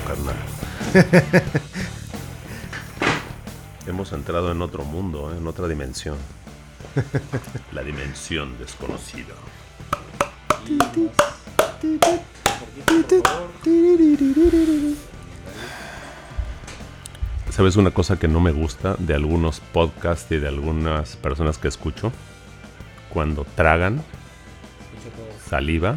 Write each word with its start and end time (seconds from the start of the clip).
Carnal. 0.00 0.36
Hemos 3.86 4.12
entrado 4.12 4.52
en 4.52 4.62
otro 4.62 4.84
mundo, 4.84 5.32
¿eh? 5.32 5.38
en 5.38 5.46
otra 5.46 5.68
dimensión. 5.68 6.16
La 7.72 7.82
dimensión 7.82 8.58
desconocida. 8.58 9.34
¿Sabes 17.50 17.76
una 17.76 17.90
cosa 17.90 18.18
que 18.18 18.28
no 18.28 18.40
me 18.40 18.52
gusta 18.52 18.96
de 18.98 19.14
algunos 19.14 19.60
podcasts 19.60 20.30
y 20.32 20.38
de 20.38 20.48
algunas 20.48 21.16
personas 21.16 21.58
que 21.58 21.68
escucho? 21.68 22.12
Cuando 23.10 23.44
tragan 23.56 24.02
saliva, 25.48 25.96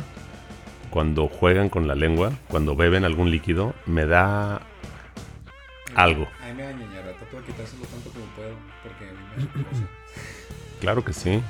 cuando 0.96 1.28
juegan 1.28 1.68
con 1.68 1.90
la 1.90 1.94
lengua, 1.94 2.32
cuando 2.48 2.74
beben 2.74 3.04
algún 3.04 3.30
líquido, 3.30 3.76
me 3.86 4.06
da 4.06 4.62
algo. 5.94 6.26
A 6.42 6.48
mí 6.48 6.54
me 6.54 6.64
da 6.64 7.12
trato 7.18 7.36
de 7.36 7.44
quitárselo 7.44 7.84
tanto 7.84 8.12
como 8.12 8.26
puedo, 8.28 8.56
porque 8.82 9.10
a 9.10 9.12
mí 9.12 9.50
me 9.56 9.80
da. 9.82 9.90
Claro 10.80 11.04
que 11.04 11.12
sí. 11.12 11.42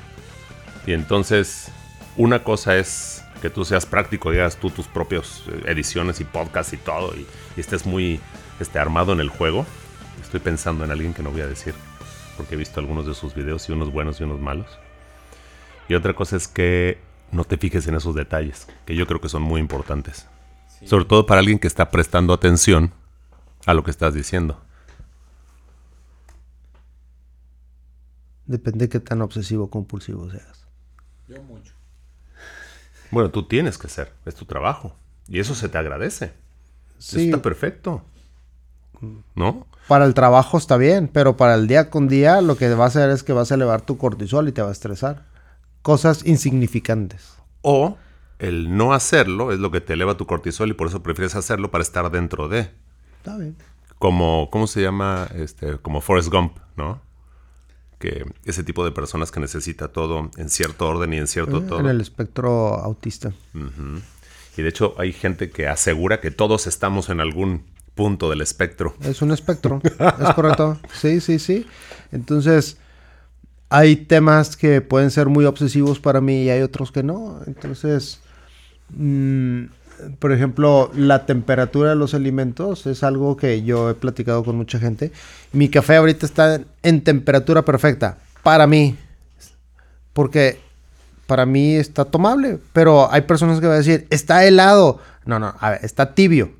Y 0.84 0.94
entonces, 0.94 1.70
una 2.16 2.42
cosa 2.42 2.76
es 2.76 3.24
que 3.40 3.48
tú 3.48 3.64
seas 3.64 3.86
práctico 3.86 4.34
y 4.34 4.38
hagas 4.38 4.56
tú 4.56 4.70
tus 4.70 4.88
propias 4.88 5.44
eh, 5.46 5.62
ediciones 5.66 6.20
y 6.20 6.24
podcasts 6.24 6.72
y 6.72 6.78
todo, 6.78 7.14
y, 7.14 7.24
y 7.56 7.60
estés 7.60 7.86
muy 7.86 8.18
este, 8.58 8.80
armado 8.80 9.12
en 9.12 9.20
el 9.20 9.28
juego. 9.28 9.64
Estoy 10.22 10.40
pensando 10.40 10.84
en 10.84 10.90
alguien 10.90 11.14
que 11.14 11.22
no 11.22 11.30
voy 11.30 11.42
a 11.42 11.46
decir, 11.46 11.72
porque 12.36 12.56
he 12.56 12.58
visto 12.58 12.80
algunos 12.80 13.06
de 13.06 13.14
sus 13.14 13.32
videos, 13.32 13.68
y 13.68 13.72
unos 13.72 13.92
buenos 13.92 14.20
y 14.20 14.24
unos 14.24 14.40
malos. 14.40 14.76
Y 15.88 15.94
otra 15.94 16.14
cosa 16.14 16.34
es 16.34 16.48
que 16.48 16.98
no 17.32 17.44
te 17.44 17.56
fijes 17.56 17.86
en 17.86 17.94
esos 17.94 18.14
detalles, 18.14 18.68
que 18.84 18.94
yo 18.94 19.06
creo 19.06 19.20
que 19.20 19.28
son 19.28 19.42
muy 19.42 19.60
importantes. 19.60 20.26
Sí. 20.78 20.86
Sobre 20.86 21.04
todo 21.04 21.26
para 21.26 21.40
alguien 21.40 21.58
que 21.58 21.66
está 21.66 21.90
prestando 21.90 22.32
atención 22.32 22.92
a 23.66 23.74
lo 23.74 23.82
que 23.82 23.90
estás 23.90 24.14
diciendo. 24.14 24.60
Depende 28.46 28.86
de 28.86 28.88
qué 28.88 29.00
tan 29.00 29.22
obsesivo 29.22 29.70
compulsivo 29.70 30.30
seas. 30.30 30.66
Yo 31.28 31.42
mucho. 31.42 31.72
Bueno, 33.10 33.30
tú 33.30 33.44
tienes 33.44 33.78
que 33.78 33.88
ser, 33.88 34.12
es 34.24 34.34
tu 34.34 34.44
trabajo. 34.44 34.94
Y 35.28 35.40
eso 35.40 35.54
se 35.54 35.68
te 35.68 35.78
agradece. 35.78 36.26
Eso 36.98 37.16
Sí, 37.18 37.24
está 37.26 37.42
perfecto. 37.42 38.02
¿No? 39.34 39.66
para 39.88 40.04
el 40.06 40.14
trabajo 40.14 40.56
está 40.56 40.76
bien, 40.76 41.08
pero 41.08 41.36
para 41.36 41.54
el 41.54 41.66
día 41.66 41.90
con 41.90 42.08
día 42.08 42.40
lo 42.40 42.56
que 42.56 42.74
va 42.74 42.84
a 42.84 42.88
hacer 42.88 43.10
es 43.10 43.22
que 43.22 43.32
vas 43.34 43.52
a 43.52 43.54
elevar 43.54 43.82
tu 43.82 43.98
cortisol 43.98 44.48
y 44.48 44.52
te 44.52 44.62
va 44.62 44.70
a 44.70 44.72
estresar. 44.72 45.24
Cosas 45.86 46.26
insignificantes. 46.26 47.36
O 47.62 47.96
el 48.40 48.76
no 48.76 48.92
hacerlo 48.92 49.52
es 49.52 49.60
lo 49.60 49.70
que 49.70 49.80
te 49.80 49.92
eleva 49.92 50.16
tu 50.16 50.26
cortisol 50.26 50.68
y 50.68 50.72
por 50.74 50.88
eso 50.88 51.00
prefieres 51.00 51.36
hacerlo 51.36 51.70
para 51.70 51.82
estar 51.82 52.10
dentro 52.10 52.48
de. 52.48 52.72
Está 53.18 53.36
bien. 53.36 53.54
Como, 54.00 54.50
¿cómo 54.50 54.66
se 54.66 54.82
llama? 54.82 55.28
Este, 55.36 55.78
como 55.78 56.00
Forrest 56.00 56.28
Gump, 56.28 56.56
¿no? 56.76 57.00
Que 58.00 58.26
ese 58.44 58.64
tipo 58.64 58.84
de 58.84 58.90
personas 58.90 59.30
que 59.30 59.38
necesita 59.38 59.86
todo 59.92 60.28
en 60.36 60.48
cierto 60.48 60.88
orden 60.88 61.12
y 61.12 61.18
en 61.18 61.28
cierto 61.28 61.62
todo. 61.62 61.78
Eh, 61.78 61.82
En 61.82 61.86
el 61.86 62.00
espectro 62.00 62.74
autista. 62.74 63.32
Y 64.56 64.62
de 64.62 64.68
hecho 64.68 64.96
hay 64.98 65.12
gente 65.12 65.50
que 65.50 65.68
asegura 65.68 66.20
que 66.20 66.32
todos 66.32 66.66
estamos 66.66 67.10
en 67.10 67.20
algún 67.20 67.62
punto 67.94 68.28
del 68.28 68.40
espectro. 68.40 68.96
Es 69.02 69.22
un 69.22 69.30
espectro. 69.30 69.80
¿Es 69.84 70.34
correcto? 70.34 70.80
Sí, 70.92 71.20
sí, 71.20 71.38
sí. 71.38 71.64
Entonces, 72.10 72.76
hay 73.68 73.96
temas 73.96 74.56
que 74.56 74.80
pueden 74.80 75.10
ser 75.10 75.28
muy 75.28 75.44
obsesivos 75.44 75.98
para 75.98 76.20
mí 76.20 76.44
y 76.44 76.50
hay 76.50 76.62
otros 76.62 76.92
que 76.92 77.02
no. 77.02 77.40
Entonces, 77.46 78.20
mm, 78.90 79.64
por 80.18 80.32
ejemplo, 80.32 80.90
la 80.94 81.26
temperatura 81.26 81.90
de 81.90 81.96
los 81.96 82.14
alimentos 82.14 82.86
es 82.86 83.02
algo 83.02 83.36
que 83.36 83.62
yo 83.62 83.90
he 83.90 83.94
platicado 83.94 84.44
con 84.44 84.56
mucha 84.56 84.78
gente. 84.78 85.12
Mi 85.52 85.68
café 85.68 85.96
ahorita 85.96 86.26
está 86.26 86.60
en 86.82 87.02
temperatura 87.02 87.62
perfecta 87.62 88.18
para 88.42 88.66
mí. 88.66 88.96
Porque 90.12 90.60
para 91.26 91.44
mí 91.46 91.74
está 91.74 92.04
tomable. 92.04 92.58
Pero 92.72 93.10
hay 93.12 93.22
personas 93.22 93.60
que 93.60 93.66
van 93.66 93.74
a 93.74 93.78
decir, 93.78 94.06
está 94.10 94.44
helado. 94.44 95.00
No, 95.24 95.38
no, 95.38 95.54
a 95.58 95.70
ver, 95.70 95.80
está 95.82 96.14
tibio 96.14 96.52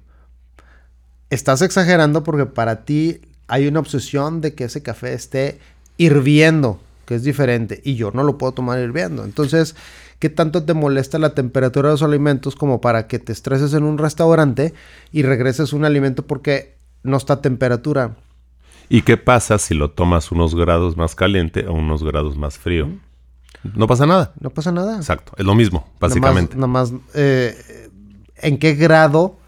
estás 1.30 1.62
exagerando 1.62 2.22
porque 2.22 2.46
para 2.46 2.84
ti 2.84 3.20
hay 3.48 3.66
una 3.66 3.80
obsesión 3.80 4.40
de 4.40 4.54
que 4.54 4.64
ese 4.64 4.82
café 4.82 5.14
esté 5.14 5.58
hirviendo, 5.96 6.80
que 7.06 7.14
es 7.14 7.22
diferente, 7.22 7.80
y 7.84 7.94
yo 7.94 8.10
no 8.12 8.22
lo 8.22 8.36
puedo 8.36 8.52
tomar 8.52 8.78
hirviendo. 8.80 9.24
Entonces, 9.24 9.74
¿qué 10.18 10.28
tanto 10.28 10.64
te 10.64 10.74
molesta 10.74 11.18
la 11.18 11.34
temperatura 11.34 11.88
de 11.88 11.94
los 11.94 12.02
alimentos 12.02 12.56
como 12.56 12.80
para 12.80 13.06
que 13.06 13.18
te 13.18 13.32
estreses 13.32 13.72
en 13.72 13.84
un 13.84 13.96
restaurante 13.96 14.74
y 15.12 15.22
regreses 15.22 15.72
un 15.72 15.84
alimento 15.84 16.26
porque 16.26 16.76
no 17.02 17.16
está 17.16 17.34
a 17.34 17.42
temperatura? 17.42 18.16
¿Y 18.88 19.02
qué 19.02 19.16
pasa 19.16 19.58
si 19.58 19.74
lo 19.74 19.90
tomas 19.90 20.30
unos 20.30 20.54
grados 20.54 20.96
más 20.96 21.14
caliente 21.14 21.66
o 21.66 21.72
unos 21.72 22.04
grados 22.04 22.36
más 22.36 22.58
frío? 22.58 22.88
No 23.74 23.86
pasa 23.86 24.06
nada. 24.06 24.32
No 24.38 24.50
pasa 24.50 24.70
nada. 24.70 24.96
Exacto, 24.96 25.32
es 25.36 25.44
lo 25.44 25.54
mismo, 25.54 25.88
básicamente. 25.98 26.54
Nada 26.54 26.68
más, 26.68 26.92
eh, 27.14 27.88
¿en 28.36 28.58
qué 28.58 28.74
grado 28.74 29.38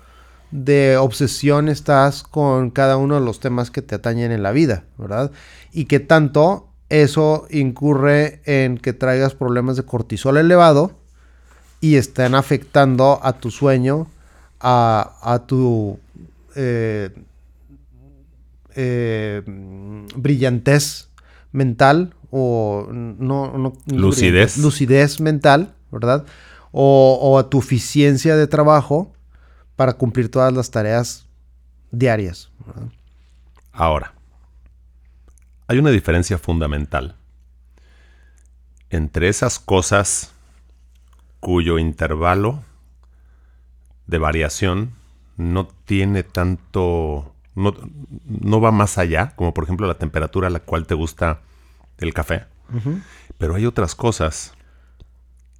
de 0.51 0.97
obsesión 0.97 1.69
estás 1.69 2.23
con 2.23 2.71
cada 2.71 2.97
uno 2.97 3.17
de 3.17 3.21
los 3.21 3.41
temas 3.41 3.71
que 3.71 3.83
te 3.83 3.95
atañen 3.95 4.33
en 4.33 4.43
la 4.43 4.53
vida, 4.53 4.85
¿verdad? 4.97 5.31
Y 5.73 5.85
qué 5.85 6.01
tanto 6.01 6.68
eso 6.89 7.47
incurre 7.51 8.41
en 8.45 8.79
que 8.79 8.93
traigas 8.93 9.35
problemas 9.35 9.77
de 9.77 9.85
cortisol 9.85 10.37
elevado 10.39 10.93
y 11.81 11.97
estén 11.97 12.35
afectando 12.35 13.21
a 13.23 13.35
tu 13.35 13.51
sueño, 13.51 14.07
a, 14.61 15.17
a 15.23 15.47
tu 15.47 15.99
eh, 16.57 17.11
eh, 18.75 19.43
brillantez 20.17 21.09
mental 21.53 22.15
o 22.31 22.89
no, 22.91 23.73
Lucidez. 23.87 24.59
lucidez 24.59 25.21
mental, 25.21 25.75
¿verdad? 25.91 26.25
O, 26.73 27.19
o 27.21 27.39
a 27.39 27.49
tu 27.49 27.61
eficiencia 27.61 28.37
de 28.37 28.47
trabajo 28.47 29.13
para 29.77 29.95
cumplir 29.95 30.31
todas 30.31 30.53
las 30.53 30.71
tareas 30.71 31.27
diarias. 31.91 32.51
¿verdad? 32.67 32.89
Ahora, 33.73 34.15
hay 35.69 35.79
una 35.79 35.91
diferencia 35.91 36.39
fundamental 36.39 37.17
entre 38.91 39.29
esas 39.29 39.59
cosas 39.59 40.33
cuyo 41.41 41.79
intervalo 41.79 42.65
de 44.07 44.19
variación 44.19 44.95
no 45.37 45.69
tiene 45.85 46.23
tanto, 46.25 47.35
no, 47.55 47.75
no 48.25 48.61
va 48.61 48.73
más 48.73 48.99
allá, 48.99 49.35
como 49.37 49.55
por 49.55 49.65
ejemplo 49.65 49.87
la 49.87 49.99
temperatura 49.99 50.49
a 50.49 50.51
la 50.51 50.61
cual 50.61 50.87
te 50.87 50.95
gusta 50.95 51.43
el 51.99 52.13
café. 52.15 52.47
Pero 53.37 53.55
hay 53.55 53.67
otras 53.67 53.95
cosas 53.95 54.55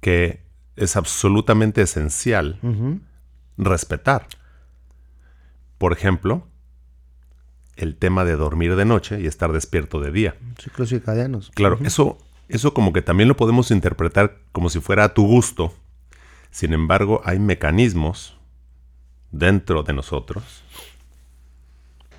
que 0.01 0.43
es 0.75 0.95
absolutamente 0.95 1.81
esencial 1.81 2.59
respetar. 3.57 4.27
Por 5.77 5.93
ejemplo, 5.93 6.47
el 7.79 7.95
tema 7.95 8.25
de 8.25 8.35
dormir 8.35 8.75
de 8.75 8.85
noche 8.85 9.21
y 9.21 9.25
estar 9.25 9.51
despierto 9.53 9.99
de 10.01 10.11
día. 10.11 10.35
Ciclos 10.59 10.89
circadianos. 10.89 11.49
Claro, 11.55 11.79
eso, 11.83 12.17
eso 12.49 12.73
como 12.73 12.91
que 12.91 13.01
también 13.01 13.29
lo 13.29 13.37
podemos 13.37 13.71
interpretar 13.71 14.37
como 14.51 14.69
si 14.69 14.81
fuera 14.81 15.05
a 15.05 15.13
tu 15.13 15.25
gusto. 15.25 15.73
Sin 16.51 16.73
embargo, 16.73 17.21
hay 17.23 17.39
mecanismos 17.39 18.37
dentro 19.31 19.83
de 19.83 19.93
nosotros 19.93 20.63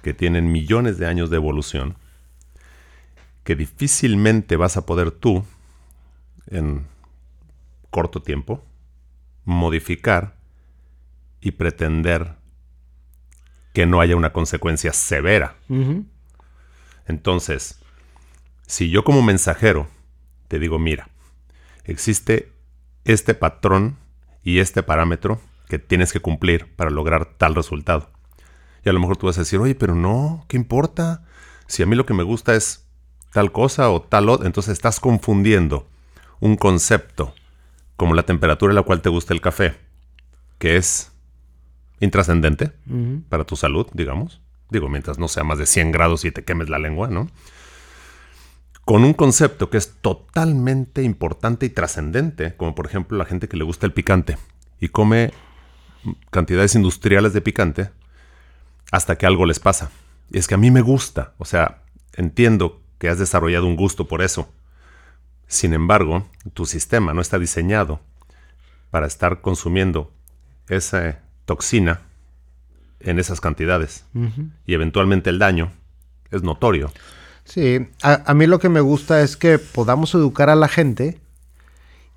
que 0.02 0.14
tienen 0.14 0.50
millones 0.50 0.96
de 0.96 1.06
años 1.06 1.28
de 1.28 1.36
evolución 1.36 1.96
que 3.44 3.54
difícilmente 3.54 4.56
vas 4.56 4.76
a 4.76 4.86
poder 4.86 5.10
tú, 5.10 5.44
en 6.46 6.86
corto 7.90 8.22
tiempo, 8.22 8.64
modificar 9.44 10.36
y 11.40 11.52
pretender 11.52 12.36
que 13.72 13.87
no 13.87 14.00
haya 14.00 14.17
una 14.17 14.32
consecuencia 14.32 14.93
severa. 14.93 15.56
Entonces, 17.06 17.78
si 18.67 18.90
yo 18.90 19.05
como 19.05 19.22
mensajero 19.22 19.88
te 20.50 20.58
digo, 20.58 20.81
mira, 20.81 21.08
existe 21.84 22.52
este 23.05 23.34
patrón 23.34 23.99
y 24.43 24.58
este 24.58 24.82
parámetro 24.82 25.40
que 25.69 25.78
tienes 25.78 26.12
que 26.12 26.19
cumplir 26.19 26.75
para 26.75 26.90
lograr 26.90 27.37
tal 27.37 27.55
resultado. 27.55 28.11
Y 28.84 28.88
a 28.88 28.93
lo 28.93 28.99
mejor 28.99 29.17
tú 29.17 29.26
vas 29.26 29.38
a 29.38 29.43
decir, 29.43 29.61
oye, 29.61 29.76
pero 29.76 29.94
no, 29.94 30.44
¿qué 30.49 30.56
importa? 30.56 31.25
Si 31.69 31.84
a 31.84 31.87
mí 31.87 31.94
lo 31.94 32.05
que 32.05 32.14
me 32.14 32.25
gusta 32.25 32.56
es 32.56 32.84
tal 33.32 33.52
cosa 33.52 33.90
o 33.90 34.02
tal 34.02 34.28
otra, 34.28 34.46
entonces 34.46 34.72
estás 34.72 34.99
confundiendo 34.99 35.88
un 36.40 36.56
concepto 36.56 37.32
como 37.96 38.14
la 38.14 38.25
temperatura 38.25 38.72
a 38.72 38.75
la 38.75 38.82
cual 38.82 39.02
te 39.02 39.08
gusta 39.08 39.32
el 39.32 39.40
café, 39.40 39.76
que 40.58 40.76
es 40.76 41.12
intrascendente 42.00 42.73
para 43.29 43.44
tu 43.44 43.56
salud, 43.56 43.87
digamos. 43.93 44.41
Digo, 44.70 44.88
mientras 44.88 45.19
no 45.19 45.29
sea 45.29 45.44
más 45.44 45.58
de 45.58 45.67
100 45.67 45.93
grados 45.93 46.25
y 46.25 46.31
te 46.31 46.44
quemes 46.44 46.69
la 46.69 46.79
lengua, 46.79 47.08
¿no? 47.08 47.29
Con 48.85 49.05
un 49.05 49.14
concepto 49.14 49.70
que 49.70 49.76
es 49.76 49.97
totalmente 50.00 51.02
importante 51.02 51.67
y 51.67 51.70
trascendente, 51.70 52.56
como 52.56 52.75
por 52.75 52.87
ejemplo 52.87 53.19
la 53.19 53.25
gente 53.25 53.49
que 53.49 53.56
le 53.56 53.64
gusta 53.64 53.87
el 53.87 53.93
picante 53.93 54.38
y 54.81 54.88
come 54.88 55.32
cantidades 56.31 56.75
industriales 56.75 57.32
de 57.32 57.41
picante 57.41 57.91
hasta 58.91 59.17
que 59.17 59.26
algo 59.26 59.46
les 59.46 59.61
pasa. 59.61 59.91
Y 60.31 60.38
es 60.38 60.49
que 60.49 60.55
a 60.55 60.58
mí 60.58 60.70
me 60.70 60.81
gusta, 60.81 61.35
o 61.38 61.44
sea, 61.44 61.82
entiendo 62.14 62.82
que 62.99 63.08
has 63.08 63.19
desarrollado 63.19 63.67
un 63.67 63.76
gusto 63.76 64.08
por 64.08 64.23
eso. 64.23 64.53
Sin 65.46 65.75
embargo, 65.75 66.29
tu 66.55 66.64
sistema 66.64 67.12
no 67.12 67.20
está 67.20 67.38
diseñado 67.38 68.00
para 68.91 69.06
estar 69.06 69.41
consumiendo 69.41 70.12
esa 70.69 71.20
toxina 71.50 72.02
en 73.00 73.19
esas 73.19 73.41
cantidades. 73.41 74.05
Y 74.67 74.75
eventualmente 74.75 75.31
el 75.31 75.41
daño 75.41 75.73
es 76.31 76.44
notorio. 76.44 76.93
Sí, 77.43 77.88
a, 78.02 78.23
a, 78.31 78.35
mí 78.35 78.47
lo 78.47 78.61
que 78.61 78.69
me 78.69 78.81
gusta 78.81 79.23
es 79.23 79.37
que 79.37 79.58
podamos 79.58 80.14
educar 80.14 80.49
a 80.49 80.55
la 80.55 80.69
gente 80.69 81.19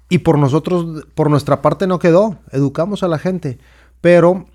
y 0.07 0.19
por 0.19 0.37
nosotros, 0.37 1.07
por 1.15 1.31
nuestra 1.31 1.63
parte 1.63 1.87
no 1.87 1.97
quedó, 1.97 2.37
educamos 2.51 3.01
a 3.01 3.07
la 3.07 3.17
gente, 3.17 3.57
pero 4.01 4.45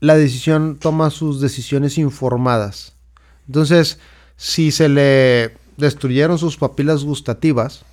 la 0.00 0.16
decisión 0.16 0.76
toma 0.80 1.10
sus 1.10 1.40
decisiones 1.40 1.98
informadas. 1.98 2.96
Entonces, 3.46 4.00
si 4.36 4.72
se 4.72 4.88
le 4.88 5.56
destruyeron 5.76 6.36
sus 6.36 6.56
papilas 6.56 7.04
gustativas, 7.04 7.84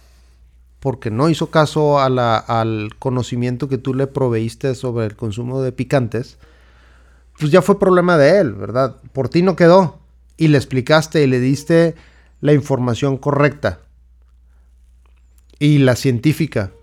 porque 0.84 1.12
no 1.12 1.30
hizo 1.30 1.50
caso 1.50 1.98
al 1.98 2.90
conocimiento 3.00 3.70
que 3.70 3.78
tú 3.78 3.94
le 3.94 4.06
proveíste 4.06 4.76
sobre 4.76 5.06
el 5.06 5.16
consumo 5.16 5.62
de 5.62 5.72
picantes, 5.72 6.38
pues 7.40 7.54
ya 7.54 7.62
fue 7.62 7.80
problema 7.80 8.18
de 8.18 8.40
él, 8.42 8.52
¿verdad? 8.52 8.98
Por 9.14 9.30
ti 9.30 9.44
no 9.44 9.56
quedó. 9.56 10.00
Y 10.36 10.50
le 10.50 10.58
explicaste 10.58 11.24
y 11.24 11.28
le 11.28 11.40
diste 11.40 11.96
la 12.42 12.52
información 12.52 13.16
correcta. 13.16 13.80
Y 15.58 15.78
la 15.78 15.96
científica. 15.96 16.74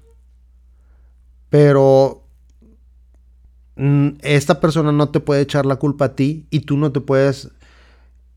Pero 1.51 2.23
mm, 3.77 4.13
esta 4.23 4.61
persona 4.61 4.93
no 4.93 5.11
te 5.11 5.21
puede 5.21 5.43
echar 5.43 5.67
la 5.67 5.77
culpa 5.77 6.07
a 6.07 6.17
ti 6.17 6.47
y 6.49 6.61
tú 6.61 6.79
no 6.79 6.91
te 6.91 7.03
puedes 7.03 7.51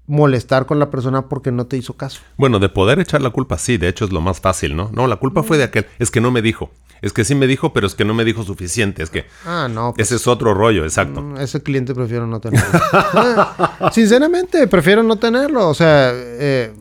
molestar 0.08 0.66
con 0.66 0.80
la 0.80 0.90
persona 0.90 1.28
porque 1.30 1.52
no 1.52 1.66
te 1.66 1.78
hizo 1.78 1.94
caso. 1.96 2.22
Bueno, 2.38 2.60
de 2.60 2.70
poder 2.70 3.00
echar 3.00 3.22
la 3.22 3.30
culpa, 3.30 3.58
sí, 3.58 3.78
de 3.78 3.88
hecho 3.88 4.06
es 4.06 4.12
lo 4.12 4.22
más 4.22 4.42
fácil, 4.42 4.76
¿no? 4.76 4.90
No, 4.94 5.08
la 5.08 5.16
culpa 5.16 5.44
fue 5.44 5.58
de 5.58 5.64
aquel, 5.64 5.86
es 6.00 6.12
que 6.12 6.22
no 6.22 6.32
me 6.32 6.42
dijo. 6.42 6.72
Es 7.04 7.12
que 7.12 7.26
sí 7.26 7.36
me 7.36 7.48
dijo, 7.48 7.74
pero 7.74 7.86
es 7.86 7.96
que 7.96 8.06
no 8.06 8.14
me 8.14 8.24
dijo 8.24 8.44
suficiente. 8.44 9.04
Es 9.04 9.10
que. 9.10 9.26
Ah, 9.46 9.68
no. 9.70 9.94
Pues, 9.94 10.08
ese 10.08 10.16
es 10.16 10.26
otro 10.26 10.54
rollo, 10.54 10.86
exacto. 10.86 11.22
Mm, 11.22 11.38
ese 11.38 11.62
cliente 11.62 11.94
prefiero 11.94 12.26
no 12.28 12.40
tenerlo. 12.40 12.80
Ah, 12.94 13.92
sinceramente, 13.92 14.68
prefiero 14.68 15.04
no 15.04 15.18
tenerlo. 15.18 15.68
O 15.68 15.74
sea. 15.74 16.12
Eh, 16.14 16.72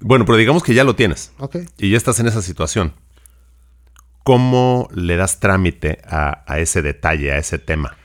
bueno, 0.00 0.24
pero 0.24 0.38
digamos 0.38 0.62
que 0.62 0.72
ya 0.72 0.82
lo 0.82 0.96
tienes. 0.96 1.32
Ok. 1.38 1.56
Y 1.76 1.90
ya 1.90 1.98
estás 1.98 2.18
en 2.20 2.26
esa 2.26 2.40
situación. 2.40 2.94
¿Cómo 4.22 4.88
le 4.94 5.16
das 5.16 5.40
trámite 5.40 6.00
a, 6.06 6.42
a 6.46 6.58
ese 6.58 6.80
detalle, 6.80 7.30
a 7.32 7.36
ese 7.36 7.58
tema? 7.58 7.98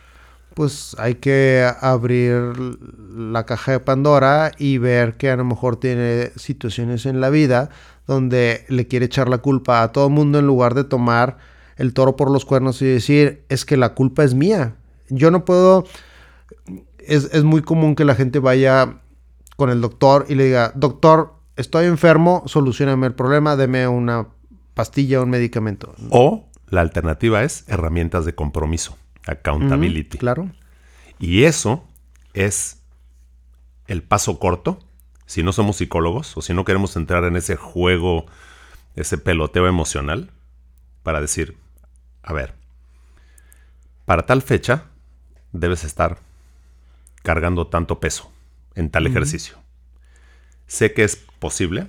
Pues 0.59 0.93
hay 0.99 1.15
que 1.15 1.65
abrir 1.79 2.53
la 3.15 3.45
caja 3.45 3.71
de 3.71 3.79
Pandora 3.79 4.51
y 4.57 4.77
ver 4.77 5.15
que 5.15 5.29
a 5.29 5.37
lo 5.37 5.45
mejor 5.45 5.77
tiene 5.77 6.33
situaciones 6.35 7.05
en 7.05 7.21
la 7.21 7.29
vida 7.29 7.69
donde 8.07 8.65
le 8.67 8.85
quiere 8.85 9.05
echar 9.05 9.29
la 9.29 9.37
culpa 9.37 9.83
a 9.83 9.93
todo 9.93 10.07
el 10.07 10.13
mundo 10.13 10.37
en 10.37 10.45
lugar 10.45 10.73
de 10.73 10.83
tomar 10.83 11.37
el 11.77 11.93
toro 11.93 12.17
por 12.17 12.29
los 12.29 12.43
cuernos 12.43 12.81
y 12.81 12.87
decir, 12.87 13.45
es 13.47 13.63
que 13.63 13.77
la 13.77 13.93
culpa 13.93 14.25
es 14.25 14.33
mía. 14.33 14.75
Yo 15.07 15.31
no 15.31 15.45
puedo... 15.45 15.85
Es, 16.97 17.29
es 17.31 17.45
muy 17.45 17.61
común 17.61 17.95
que 17.95 18.03
la 18.03 18.15
gente 18.15 18.39
vaya 18.39 18.99
con 19.55 19.69
el 19.69 19.79
doctor 19.79 20.25
y 20.27 20.35
le 20.35 20.43
diga, 20.43 20.73
doctor, 20.75 21.35
estoy 21.55 21.85
enfermo, 21.85 22.43
solucioname 22.47 23.07
el 23.07 23.13
problema, 23.13 23.55
deme 23.55 23.87
una 23.87 24.27
pastilla 24.73 25.21
un 25.21 25.29
medicamento. 25.29 25.95
O 26.09 26.49
la 26.67 26.81
alternativa 26.81 27.43
es 27.43 27.63
herramientas 27.69 28.25
de 28.25 28.35
compromiso. 28.35 28.97
Accountability. 29.25 30.17
claro. 30.17 30.49
Y 31.19 31.43
eso 31.43 31.85
es 32.33 32.81
el 33.87 34.03
paso 34.03 34.39
corto, 34.39 34.79
si 35.25 35.43
no 35.43 35.51
somos 35.51 35.77
psicólogos 35.77 36.37
o 36.37 36.41
si 36.41 36.53
no 36.53 36.63
queremos 36.63 36.95
entrar 36.95 37.23
en 37.25 37.35
ese 37.35 37.55
juego, 37.55 38.25
ese 38.95 39.17
peloteo 39.17 39.67
emocional, 39.67 40.31
para 41.03 41.21
decir, 41.21 41.57
a 42.23 42.33
ver, 42.33 42.53
para 44.05 44.25
tal 44.25 44.41
fecha 44.41 44.85
debes 45.51 45.83
estar 45.83 46.19
cargando 47.21 47.67
tanto 47.67 47.99
peso 47.99 48.31
en 48.75 48.89
tal 48.89 49.07
ejercicio. 49.07 49.57
Sé 50.67 50.93
que 50.93 51.03
es 51.03 51.15
posible, 51.15 51.87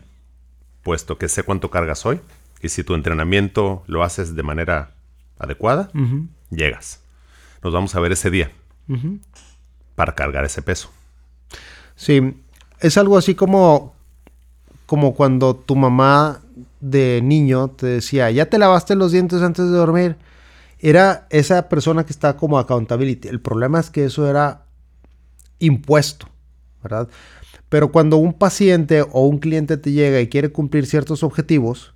puesto 0.83 1.19
que 1.19 1.29
sé 1.29 1.43
cuánto 1.43 1.71
cargas 1.71 2.05
hoy, 2.05 2.21
y 2.63 2.71
si 2.71 2.83
tu 2.83 2.95
entrenamiento 2.95 3.85
lo 3.87 4.03
haces 4.03 4.35
de 4.35 4.43
manera 4.43 4.95
adecuada, 5.39 5.91
llegas 6.51 7.01
nos 7.63 7.73
vamos 7.73 7.95
a 7.95 8.01
ver 8.01 8.13
ese 8.13 8.31
día 8.31 8.51
para 9.95 10.15
cargar 10.15 10.45
ese 10.45 10.63
peso. 10.63 10.91
Sí, 11.95 12.43
es 12.81 12.97
algo 12.97 13.19
así 13.19 13.35
como, 13.35 13.95
como 14.87 15.15
cuando 15.15 15.55
tu 15.55 15.77
mamá 15.77 16.41
de 16.81 17.21
niño 17.23 17.69
te 17.69 17.87
decía, 17.87 18.31
ya 18.31 18.47
te 18.47 18.59
lavaste 18.59 18.95
los 18.95 19.13
dientes 19.13 19.43
antes 19.43 19.67
de 19.67 19.77
dormir. 19.77 20.17
Era 20.79 21.27
esa 21.29 21.69
persona 21.69 22.05
que 22.05 22.13
está 22.13 22.37
como 22.37 22.59
accountability. 22.59 23.29
El 23.29 23.41
problema 23.41 23.81
es 23.81 23.91
que 23.91 24.07
eso 24.07 24.29
era 24.29 24.65
impuesto, 25.59 26.27
¿verdad? 26.83 27.09
Pero 27.69 27.93
cuando 27.93 28.17
un 28.17 28.33
paciente 28.33 29.03
o 29.03 29.27
un 29.27 29.39
cliente 29.39 29.77
te 29.77 29.93
llega 29.93 30.21
y 30.21 30.29
quiere 30.29 30.51
cumplir 30.51 30.87
ciertos 30.87 31.23
objetivos, 31.23 31.95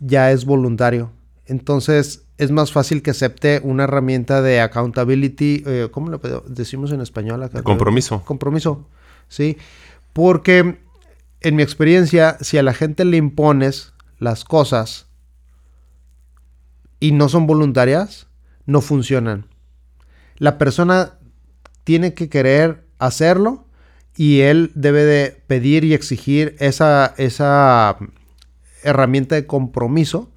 ya 0.00 0.32
es 0.32 0.46
voluntario. 0.46 1.12
Entonces, 1.46 2.24
es 2.40 2.50
más 2.50 2.72
fácil 2.72 3.02
que 3.02 3.10
acepte 3.10 3.60
una 3.62 3.84
herramienta 3.84 4.40
de 4.40 4.62
accountability, 4.62 5.62
eh, 5.66 5.88
¿cómo 5.90 6.08
lo 6.08 6.18
decimos 6.48 6.90
en 6.90 7.02
español? 7.02 7.42
Acá? 7.42 7.62
Compromiso. 7.62 8.24
Compromiso, 8.24 8.88
sí. 9.28 9.58
Porque 10.14 10.78
en 11.42 11.56
mi 11.56 11.62
experiencia, 11.62 12.38
si 12.40 12.56
a 12.56 12.62
la 12.62 12.72
gente 12.72 13.04
le 13.04 13.18
impones 13.18 13.92
las 14.18 14.44
cosas 14.44 15.06
y 16.98 17.12
no 17.12 17.28
son 17.28 17.46
voluntarias, 17.46 18.26
no 18.64 18.80
funcionan. 18.80 19.44
La 20.38 20.56
persona 20.56 21.18
tiene 21.84 22.14
que 22.14 22.30
querer 22.30 22.86
hacerlo 22.98 23.66
y 24.16 24.40
él 24.40 24.72
debe 24.74 25.04
de 25.04 25.42
pedir 25.46 25.84
y 25.84 25.92
exigir 25.92 26.56
esa, 26.58 27.12
esa 27.18 27.98
herramienta 28.82 29.34
de 29.34 29.46
compromiso 29.46 30.30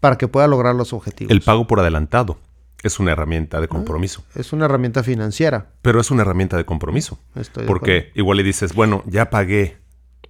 para 0.00 0.18
que 0.18 0.28
pueda 0.28 0.46
lograr 0.46 0.74
los 0.74 0.92
objetivos. 0.92 1.30
El 1.30 1.40
pago 1.40 1.66
por 1.66 1.80
adelantado 1.80 2.38
es 2.82 2.98
una 3.00 3.12
herramienta 3.12 3.60
de 3.60 3.68
compromiso. 3.68 4.24
Ah, 4.28 4.40
es 4.40 4.52
una 4.52 4.66
herramienta 4.66 5.02
financiera. 5.02 5.66
Pero 5.82 6.00
es 6.00 6.10
una 6.10 6.22
herramienta 6.22 6.56
de 6.56 6.64
compromiso. 6.64 7.18
porque 7.66 8.12
igual 8.14 8.38
le 8.38 8.42
dices, 8.42 8.74
bueno, 8.74 9.02
ya 9.06 9.30
pagué 9.30 9.78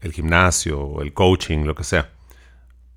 el 0.00 0.12
gimnasio, 0.12 1.02
el 1.02 1.12
coaching, 1.12 1.64
lo 1.64 1.74
que 1.74 1.84
sea. 1.84 2.10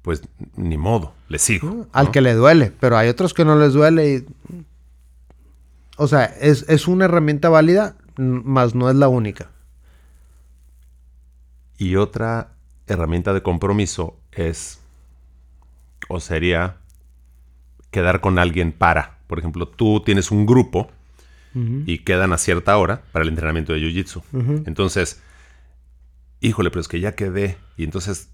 Pues 0.01 0.23
ni 0.55 0.77
modo, 0.77 1.13
le 1.27 1.39
sigo. 1.39 1.87
Al 1.91 2.11
que 2.11 2.21
le 2.21 2.33
duele, 2.33 2.71
pero 2.79 2.97
hay 2.97 3.09
otros 3.09 3.33
que 3.33 3.45
no 3.45 3.57
les 3.57 3.73
duele. 3.73 4.15
Y... 4.15 4.25
O 5.97 6.07
sea, 6.07 6.25
es, 6.25 6.65
es 6.69 6.87
una 6.87 7.05
herramienta 7.05 7.49
válida, 7.49 7.95
más 8.17 8.75
no 8.75 8.89
es 8.89 8.95
la 8.95 9.09
única. 9.09 9.49
Y 11.77 11.95
otra 11.95 12.53
herramienta 12.87 13.33
de 13.33 13.43
compromiso 13.43 14.17
es 14.31 14.78
o 16.09 16.19
sería 16.19 16.77
quedar 17.91 18.19
con 18.19 18.37
alguien 18.37 18.73
para. 18.73 19.19
Por 19.27 19.39
ejemplo, 19.39 19.67
tú 19.67 20.01
tienes 20.01 20.31
un 20.31 20.45
grupo 20.45 20.89
y 21.53 21.99
quedan 21.99 22.31
a 22.31 22.37
cierta 22.37 22.77
hora 22.77 23.01
para 23.11 23.23
el 23.23 23.29
entrenamiento 23.29 23.73
de 23.73 23.79
Jiu-Jitsu. 23.79 24.21
Entonces, 24.65 25.21
híjole, 26.41 26.69
pero 26.69 26.81
es 26.81 26.87
que 26.87 26.99
ya 26.99 27.15
quedé. 27.15 27.57
Y 27.77 27.83
entonces, 27.83 28.29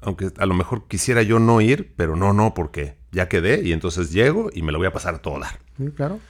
aunque 0.00 0.30
a 0.38 0.46
lo 0.46 0.54
mejor 0.54 0.86
quisiera 0.88 1.22
yo 1.22 1.38
no 1.38 1.60
ir, 1.60 1.94
pero 1.96 2.16
no, 2.16 2.32
no, 2.32 2.54
porque 2.54 2.96
ya 3.12 3.28
quedé 3.28 3.62
y 3.62 3.72
entonces 3.72 4.12
llego 4.12 4.50
y 4.52 4.62
me 4.62 4.72
lo 4.72 4.78
voy 4.78 4.86
a 4.86 4.92
pasar 4.92 5.14
a 5.14 5.18
todo 5.18 5.40
dar. 5.40 5.58
Sí, 5.78 5.90
claro. 5.90 6.20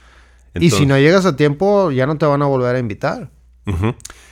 y 0.55 0.69
si 0.69 0.85
no 0.85 0.97
llegas 0.97 1.25
a 1.25 1.35
tiempo, 1.35 1.91
ya 1.91 2.07
no 2.07 2.17
te 2.17 2.25
van 2.25 2.41
a 2.41 2.45
volver 2.45 2.75
a 2.75 2.79
invitar. 2.79 3.29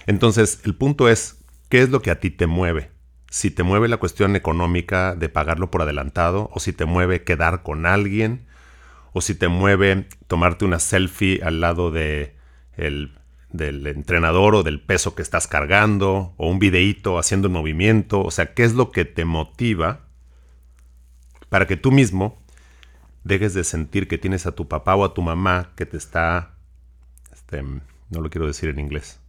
Entonces, 0.07 0.61
el 0.63 0.75
punto 0.75 1.09
es, 1.09 1.37
¿qué 1.69 1.81
es 1.81 1.89
lo 1.89 2.01
que 2.01 2.11
a 2.11 2.19
ti 2.19 2.29
te 2.29 2.47
mueve? 2.47 2.94
Si 3.35 3.51
te 3.51 3.63
mueve 3.63 3.89
la 3.89 3.97
cuestión 3.97 4.37
económica 4.37 5.13
de 5.13 5.27
pagarlo 5.27 5.69
por 5.69 5.81
adelantado, 5.81 6.49
o 6.53 6.61
si 6.61 6.71
te 6.71 6.85
mueve 6.85 7.25
quedar 7.25 7.63
con 7.63 7.85
alguien, 7.85 8.45
o 9.11 9.19
si 9.19 9.35
te 9.35 9.49
mueve 9.49 10.07
tomarte 10.27 10.63
una 10.63 10.79
selfie 10.79 11.41
al 11.43 11.59
lado 11.59 11.91
de 11.91 12.37
el 12.77 13.11
del 13.49 13.87
entrenador 13.87 14.55
o 14.55 14.63
del 14.63 14.79
peso 14.79 15.15
que 15.15 15.21
estás 15.21 15.47
cargando, 15.47 16.33
o 16.37 16.47
un 16.47 16.59
videíto 16.59 17.19
haciendo 17.19 17.49
un 17.49 17.55
movimiento. 17.55 18.21
O 18.21 18.31
sea, 18.31 18.53
¿qué 18.53 18.63
es 18.63 18.73
lo 18.73 18.91
que 18.91 19.03
te 19.03 19.25
motiva 19.25 20.05
para 21.49 21.67
que 21.67 21.75
tú 21.75 21.91
mismo 21.91 22.41
dejes 23.25 23.53
de 23.53 23.65
sentir 23.65 24.07
que 24.07 24.17
tienes 24.17 24.45
a 24.45 24.53
tu 24.53 24.69
papá 24.69 24.95
o 24.95 25.03
a 25.03 25.13
tu 25.13 25.21
mamá 25.21 25.73
que 25.75 25.85
te 25.85 25.97
está, 25.97 26.55
este, 27.33 27.61
no 27.63 28.21
lo 28.21 28.29
quiero 28.29 28.47
decir 28.47 28.69
en 28.69 28.79
inglés, 28.79 29.19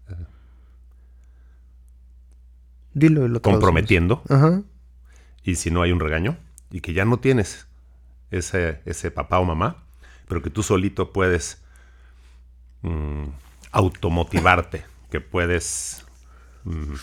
Dilo 2.96 3.26
y 3.26 3.28
lo 3.28 3.42
comprometiendo, 3.42 4.22
Ajá. 4.26 4.62
y 5.44 5.56
si 5.56 5.70
no 5.70 5.82
hay 5.82 5.92
un 5.92 6.00
regaño, 6.00 6.38
y 6.70 6.80
que 6.80 6.94
ya 6.94 7.04
no 7.04 7.18
tienes 7.18 7.66
ese, 8.30 8.80
ese 8.86 9.10
papá 9.10 9.38
o 9.38 9.44
mamá, 9.44 9.84
pero 10.26 10.40
que 10.40 10.48
tú 10.48 10.62
solito 10.62 11.12
puedes 11.12 11.62
mm, 12.80 13.24
automotivarte, 13.70 14.86
que 15.10 15.20
puedes 15.20 16.06
mm, 16.64 16.94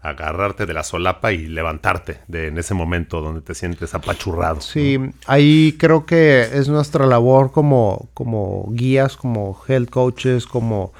agarrarte 0.00 0.66
de 0.66 0.74
la 0.74 0.82
solapa 0.82 1.30
y 1.30 1.46
levantarte 1.46 2.22
de, 2.26 2.48
en 2.48 2.58
ese 2.58 2.74
momento 2.74 3.20
donde 3.20 3.40
te 3.40 3.54
sientes 3.54 3.94
apachurrado. 3.94 4.60
Sí, 4.60 4.98
ahí 5.26 5.76
creo 5.78 6.06
que 6.06 6.40
es 6.40 6.68
nuestra 6.68 7.06
labor 7.06 7.52
como, 7.52 8.08
como 8.14 8.66
guías, 8.72 9.16
como 9.16 9.56
health 9.68 9.90
coaches, 9.90 10.44
como 10.44 10.92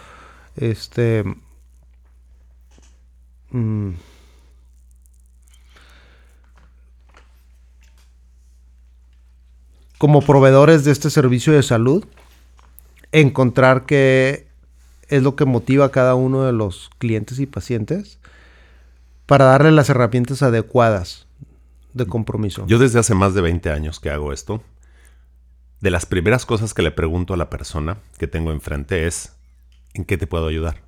este. 0.54 1.24
mm, 3.50 3.90
como 9.98 10.20
proveedores 10.20 10.84
de 10.84 10.92
este 10.92 11.10
servicio 11.10 11.52
de 11.52 11.62
salud, 11.62 12.04
encontrar 13.12 13.86
qué 13.86 14.46
es 15.08 15.22
lo 15.22 15.36
que 15.36 15.44
motiva 15.44 15.86
a 15.86 15.90
cada 15.90 16.14
uno 16.14 16.42
de 16.42 16.52
los 16.52 16.90
clientes 16.98 17.38
y 17.38 17.46
pacientes 17.46 18.18
para 19.26 19.46
darle 19.46 19.72
las 19.72 19.88
herramientas 19.88 20.42
adecuadas 20.42 21.26
de 21.94 22.06
compromiso. 22.06 22.66
Yo 22.66 22.78
desde 22.78 22.98
hace 22.98 23.14
más 23.14 23.34
de 23.34 23.40
20 23.40 23.70
años 23.70 24.00
que 24.00 24.10
hago 24.10 24.32
esto, 24.32 24.62
de 25.80 25.90
las 25.90 26.06
primeras 26.06 26.46
cosas 26.46 26.74
que 26.74 26.82
le 26.82 26.90
pregunto 26.90 27.34
a 27.34 27.36
la 27.36 27.50
persona 27.50 27.98
que 28.18 28.26
tengo 28.26 28.52
enfrente 28.52 29.06
es, 29.06 29.32
¿en 29.94 30.04
qué 30.04 30.16
te 30.16 30.26
puedo 30.26 30.46
ayudar? 30.46 30.82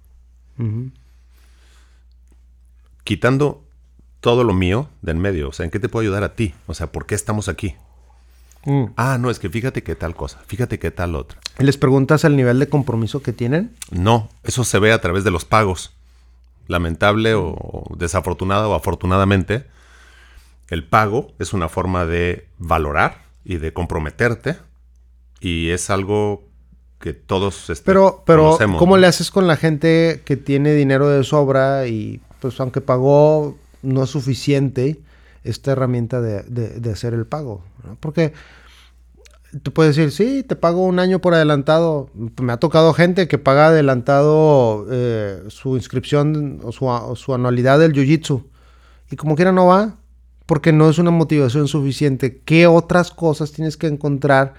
Quitando 3.05 3.65
todo 4.21 4.45
lo 4.45 4.53
mío 4.53 4.89
del 5.03 5.17
medio, 5.17 5.49
o 5.49 5.53
sea, 5.53 5.65
¿en 5.65 5.71
qué 5.71 5.79
te 5.79 5.89
puedo 5.89 6.03
ayudar 6.03 6.25
a 6.25 6.35
ti? 6.35 6.55
O 6.67 6.75
sea, 6.75 6.91
¿por 6.93 7.07
qué 7.07 7.15
estamos 7.15 7.49
aquí? 7.49 7.77
Mm. 8.69 8.93
Ah, 8.97 9.17
no, 9.19 9.31
es 9.31 9.39
que 9.39 9.49
fíjate 9.49 9.83
que 9.83 9.95
tal 9.95 10.15
cosa, 10.15 10.41
fíjate 10.47 10.79
que 10.79 10.91
tal 10.91 11.15
otra. 11.15 11.41
¿Les 11.59 11.79
preguntas 11.79 12.25
el 12.25 12.37
nivel 12.37 12.59
de 12.59 12.69
compromiso 12.69 13.23
que 13.23 13.33
tienen? 13.33 13.75
No, 13.91 14.29
eso 14.45 14.63
se 14.63 14.79
ve 14.79 14.93
a 14.93 15.01
través 15.01 15.25
de 15.25 15.31
los 15.31 15.47
pagos. 15.47 15.95
Lamentable 16.67 17.35
o, 17.35 17.55
o 17.57 17.97
desafortunado 17.97 18.71
o 18.71 18.75
afortunadamente, 18.75 19.65
el 20.69 20.85
pago 20.85 21.33
es 21.39 21.55
una 21.55 21.71
forma 21.71 22.05
de 22.05 22.47
valorar 22.59 23.23
y 23.43 23.57
de 23.57 23.73
comprometerte 23.73 24.57
y 25.41 25.71
es 25.71 25.89
algo 25.89 26.45
que 27.01 27.15
todos 27.15 27.71
este, 27.71 27.87
Pero, 27.87 28.23
pero 28.27 28.45
conocemos, 28.45 28.79
¿cómo 28.79 28.97
¿no? 28.97 29.01
le 29.01 29.07
haces 29.07 29.31
con 29.31 29.47
la 29.47 29.57
gente 29.57 30.21
que 30.27 30.37
tiene 30.37 30.75
dinero 30.75 31.09
de 31.09 31.25
sobra 31.25 31.87
y 31.87 32.21
pues 32.41 32.61
aunque 32.61 32.83
pagó 32.83 33.57
no 33.81 34.03
es 34.03 34.11
suficiente 34.11 34.99
esta 35.45 35.73
herramienta 35.73 36.21
de, 36.21 36.43
de- 36.43 36.91
hacer 36.93 37.15
el 37.15 37.27
pago? 37.27 37.63
Porque 38.01 38.33
tú 39.63 39.73
puedes 39.73 39.97
decir, 39.97 40.13
sí, 40.13 40.43
te 40.43 40.57
pago 40.57 40.85
un 40.85 40.99
año 40.99 41.21
por 41.21 41.35
adelantado. 41.35 42.11
Me 42.41 42.53
ha 42.53 42.59
tocado 42.59 42.93
gente 42.93 43.29
que 43.29 43.39
paga 43.39 43.69
adelantado 43.69 44.87
eh, 44.91 45.43
su 45.49 45.77
inscripción 45.77 46.61
o 46.63 46.73
su, 47.17 47.35
anualidad 47.35 47.79
del 47.79 47.93
Jiu-Jitsu 47.93 48.45
y 49.11 49.17
como 49.17 49.37
quiera 49.37 49.53
no 49.53 49.67
va 49.67 49.97
porque 50.47 50.73
no 50.73 50.89
es 50.89 50.99
una 50.99 51.11
motivación 51.11 51.69
suficiente. 51.69 52.41
¿Qué 52.45 52.67
otras 52.67 53.11
cosas 53.11 53.53
tienes 53.53 53.77
que 53.77 53.87
encontrar 53.87 54.55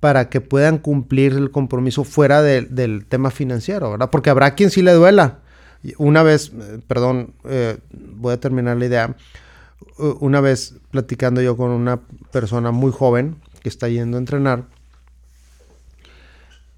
para 0.00 0.28
que 0.28 0.40
puedan 0.40 0.78
cumplir 0.78 1.32
el 1.34 1.50
compromiso 1.52 2.02
fuera 2.02 2.42
de- 2.42 2.62
del 2.62 3.06
tema 3.06 3.30
financiero, 3.30 3.92
¿verdad? 3.92 4.10
Porque 4.10 4.30
habrá 4.30 4.54
quien 4.56 4.70
sí 4.70 4.82
le 4.82 4.92
duela. 4.92 5.38
Una 5.96 6.24
vez, 6.24 6.50
eh, 6.52 6.80
perdón, 6.88 7.34
eh, 7.44 7.78
voy 7.92 8.34
a 8.34 8.40
terminar 8.40 8.76
la 8.76 8.86
idea. 8.86 9.16
Una 10.20 10.40
vez 10.40 10.74
platicando 10.90 11.40
yo 11.42 11.56
con 11.56 11.70
una 11.70 12.00
persona 12.30 12.70
muy 12.70 12.92
joven 12.92 13.36
que 13.62 13.68
está 13.68 13.88
yendo 13.88 14.16
a 14.16 14.20
entrenar, 14.20 14.66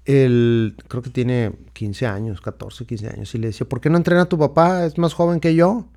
él 0.05 0.75
creo 0.87 1.01
que 1.01 1.09
tiene 1.09 1.53
15 1.73 2.05
años, 2.05 2.41
14, 2.41 2.85
15 2.85 3.09
años, 3.09 3.35
y 3.35 3.39
le 3.39 3.47
decía, 3.47 3.67
¿por 3.67 3.81
qué 3.81 3.89
no 3.89 3.97
entrena 3.97 4.25
tu 4.25 4.37
papá? 4.37 4.85
Es 4.85 4.97
más 4.97 5.13
joven 5.13 5.39
que 5.39 5.55
yo. 5.55 5.87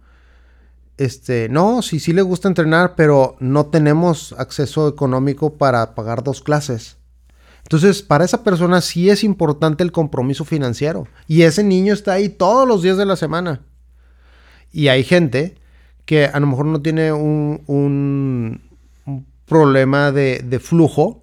Este, 0.97 1.49
no, 1.49 1.83
sí, 1.83 2.01
sí 2.01 2.13
le 2.13 2.23
gusta 2.23 2.49
entrenar, 2.49 2.95
pero 2.97 3.37
no 3.39 3.67
tenemos 3.67 4.35
acceso 4.39 4.89
económico 4.89 5.57
para 5.57 5.95
pagar 5.95 6.25
dos 6.25 6.43
clases. 6.43 6.97
Entonces, 7.63 8.03
para 8.03 8.25
esa 8.25 8.43
persona 8.43 8.81
sí 8.81 9.11
es 9.11 9.23
importante 9.23 9.85
el 9.85 9.93
compromiso 9.93 10.47
financiero. 10.47 11.07
Y 11.27 11.43
ese 11.43 11.63
niño 11.63 11.93
está 11.93 12.15
ahí 12.15 12.31
todos 12.31 12.67
los 12.67 12.83
días 12.83 12.97
de 12.97 13.05
la 13.05 13.15
semana. 13.15 13.61
Y 14.73 14.89
hay 14.89 15.05
gente 15.05 15.58
que 16.09 16.25
a 16.25 16.41
lo 16.41 16.47
mejor 16.47 16.65
no 16.65 16.81
tiene 16.81 17.13
un, 17.13 17.61
un- 17.67 18.63
un 19.05 19.27
problema 19.45 20.11
de, 20.11 20.39
de 20.43 20.59
flujo 20.59 21.23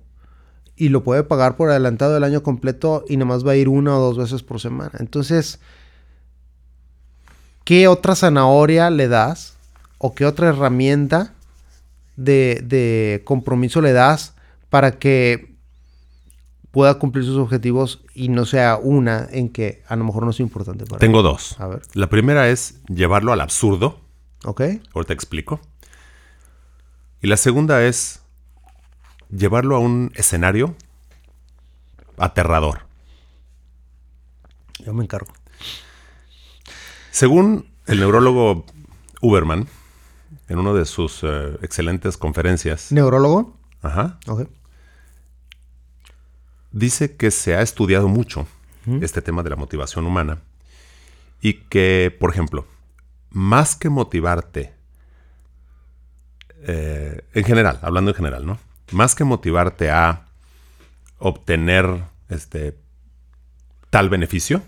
y 0.75 0.89
lo 0.89 1.03
puede 1.03 1.23
pagar 1.23 1.57
por 1.57 1.71
adelantado 1.71 2.15
el 2.15 2.23
año 2.23 2.43
completo 2.43 3.03
y 3.09 3.17
nomás 3.17 3.43
va 3.43 3.53
a 3.53 3.55
ir 3.55 3.67
una 3.67 3.97
o 3.97 3.99
dos 3.99 4.15
veces 4.15 4.43
por 4.43 4.59
semana. 4.59 4.91
Entonces, 4.99 5.59
¿qué 7.63 7.87
otra 7.87 8.13
zanahoria 8.15 8.91
le 8.91 9.07
das? 9.07 9.55
¿O 9.97 10.13
qué 10.13 10.23
otra 10.27 10.49
herramienta 10.49 11.33
de, 12.15 12.61
de 12.63 13.23
compromiso 13.25 13.81
le 13.81 13.91
das 13.91 14.35
para 14.69 14.99
que 14.99 15.55
pueda 16.69 16.99
cumplir 16.99 17.25
sus 17.25 17.37
objetivos 17.37 18.01
y 18.13 18.29
no 18.29 18.45
sea 18.45 18.77
una 18.77 19.27
en 19.31 19.49
que 19.49 19.81
a 19.87 19.95
lo 19.95 20.03
mejor 20.03 20.25
no 20.25 20.29
es 20.29 20.39
importante 20.39 20.85
para 20.85 20.99
Tengo 20.99 21.19
él? 21.19 21.23
dos. 21.23 21.59
A 21.59 21.65
ver, 21.67 21.81
La 21.95 22.07
primera 22.07 22.49
es 22.49 22.81
llevarlo 22.87 23.33
al 23.33 23.41
absurdo. 23.41 24.04
¿Ok? 24.45 24.61
Ahorita 24.93 25.13
explico. 25.13 25.59
Y 27.21 27.27
la 27.27 27.37
segunda 27.37 27.83
es 27.85 28.21
llevarlo 29.29 29.75
a 29.75 29.79
un 29.79 30.11
escenario 30.15 30.75
aterrador. 32.17 32.85
Yo 34.85 34.93
me 34.93 35.03
encargo. 35.03 35.33
Según 37.11 37.69
el 37.87 37.99
neurólogo 37.99 38.65
Uberman, 39.21 39.67
en 40.47 40.59
una 40.59 40.73
de 40.73 40.85
sus 40.85 41.21
eh, 41.23 41.57
excelentes 41.61 42.17
conferencias, 42.17 42.91
¿Neurólogo? 42.91 43.57
ajá, 43.81 44.19
Ok. 44.27 44.47
dice 46.71 47.15
que 47.15 47.31
se 47.31 47.55
ha 47.55 47.61
estudiado 47.61 48.07
mucho 48.07 48.47
este 49.01 49.23
tema 49.23 49.41
de 49.41 49.49
la 49.49 49.55
motivación 49.55 50.05
humana 50.05 50.37
y 51.41 51.53
que, 51.55 52.15
por 52.19 52.29
ejemplo, 52.31 52.67
más 53.35 53.75
que 53.75 53.89
motivarte, 53.89 54.73
eh, 56.63 57.21
en 57.33 57.43
general, 57.43 57.79
hablando 57.81 58.11
en 58.11 58.15
general, 58.15 58.45
¿no? 58.45 58.57
Más 58.93 59.13
que 59.13 59.25
motivarte 59.25 59.91
a 59.91 60.21
obtener 61.19 61.85
este 62.29 62.77
tal 63.89 64.09
beneficio, 64.09 64.63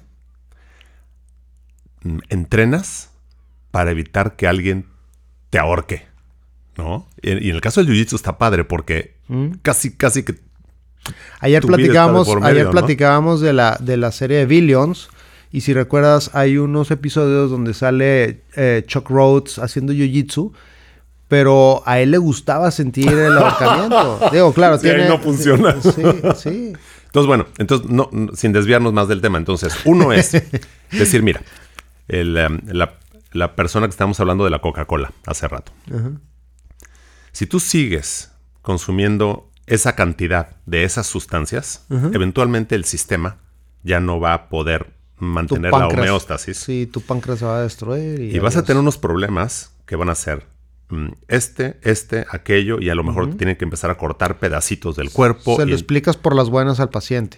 mm, 2.03 2.17
entrenas 2.27 3.09
para 3.71 3.91
evitar 3.91 4.35
que 4.35 4.47
alguien 4.47 4.85
te 5.49 5.59
ahorque, 5.59 6.05
¿no? 6.75 7.07
Y, 7.21 7.31
en 7.31 7.55
el 7.55 7.61
caso 7.61 7.81
del 7.81 7.89
jiu-jitsu 7.93 8.15
está 8.15 8.37
padre 8.37 8.65
porque 8.65 9.15
Mm. 9.29 9.51
casi, 9.61 9.95
casi 9.95 10.23
que 10.23 10.39
Ayer 11.39 11.63
platicábamos, 11.63 12.27
medio, 12.27 12.45
ayer 12.45 12.65
¿no? 12.65 12.71
platicábamos 12.71 13.39
de 13.39 13.53
la, 13.53 13.77
de 13.79 13.95
la 13.95 14.11
serie 14.11 14.37
de 14.39 14.45
Billions. 14.45 15.09
Y 15.51 15.61
si 15.61 15.73
recuerdas, 15.73 16.31
hay 16.33 16.57
unos 16.57 16.91
episodios 16.91 17.49
donde 17.49 17.73
sale 17.73 18.43
eh, 18.55 18.83
Chuck 18.85 19.09
Rhodes 19.09 19.59
haciendo 19.59 19.93
jiu-jitsu. 19.93 20.51
Pero 21.29 21.83
a 21.85 21.99
él 21.99 22.11
le 22.11 22.17
gustaba 22.19 22.71
sentir 22.71 23.09
el 23.09 23.37
ahorcamiento. 23.37 24.29
Digo, 24.31 24.53
claro, 24.53 24.77
Sí, 24.77 24.87
ahí 24.87 24.95
tiene. 24.95 25.09
no 25.09 25.19
funciona. 25.19 25.75
Sí, 25.81 26.01
sí. 26.37 26.73
Entonces, 27.07 27.27
bueno, 27.27 27.47
entonces, 27.57 27.89
no, 27.89 28.09
sin 28.35 28.51
desviarnos 28.53 28.91
más 28.93 29.07
del 29.07 29.21
tema, 29.21 29.37
entonces, 29.37 29.73
uno 29.85 30.11
es 30.11 30.31
decir, 30.91 31.23
mira, 31.23 31.41
el, 32.09 32.37
em, 32.37 32.59
la, 32.67 32.95
la 33.31 33.55
persona 33.55 33.87
que 33.87 33.91
estamos 33.91 34.19
hablando 34.19 34.43
de 34.43 34.49
la 34.51 34.59
Coca-Cola 34.59 35.13
hace 35.25 35.47
rato, 35.47 35.71
Ajá. 35.89 36.11
si 37.31 37.47
tú 37.47 37.59
sigues 37.61 38.31
consumiendo 38.61 39.49
esa 39.67 39.95
cantidad 39.95 40.57
de 40.65 40.83
esas 40.83 41.07
sustancias, 41.07 41.85
eventualmente 41.89 42.75
el 42.75 42.83
sistema 42.83 43.37
ya 43.83 43.99
no 44.01 44.19
va 44.19 44.33
a 44.33 44.49
poder 44.49 44.93
mantener 45.19 45.71
la 45.71 45.87
homeostasis 45.87 46.57
Sí, 46.57 46.87
tu 46.87 47.01
páncreas 47.01 47.39
se 47.39 47.45
va 47.45 47.59
a 47.59 47.61
destruir. 47.63 48.19
Y, 48.19 48.35
y 48.35 48.39
vas 48.39 48.55
a 48.55 48.63
tener 48.63 48.79
unos 48.79 48.97
problemas 48.97 49.73
que 49.85 49.95
van 49.95 50.09
a 50.09 50.15
ser 50.15 50.45
mm, 50.89 51.07
este, 51.27 51.79
este, 51.81 52.25
aquello, 52.31 52.79
y 52.79 52.89
a 52.89 52.95
lo 52.95 53.03
mejor 53.03 53.31
te 53.31 53.37
tienen 53.37 53.55
que 53.55 53.65
empezar 53.65 53.89
a 53.89 53.97
cortar 53.97 54.39
pedacitos 54.39 54.95
del 54.95 55.11
cuerpo. 55.11 55.55
Se 55.57 55.63
y 55.63 55.67
lo 55.67 55.73
explicas 55.73 56.17
por 56.17 56.35
las 56.35 56.49
buenas 56.49 56.79
al 56.79 56.89
paciente. 56.89 57.37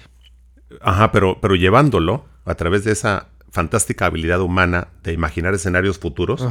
Ajá, 0.81 1.11
pero, 1.11 1.39
pero 1.41 1.55
llevándolo 1.55 2.25
a 2.45 2.55
través 2.55 2.83
de 2.83 2.91
esa 2.91 3.27
fantástica 3.51 4.05
habilidad 4.05 4.41
humana 4.41 4.89
de 5.03 5.13
imaginar 5.13 5.53
escenarios 5.53 5.97
futuros 5.97 6.45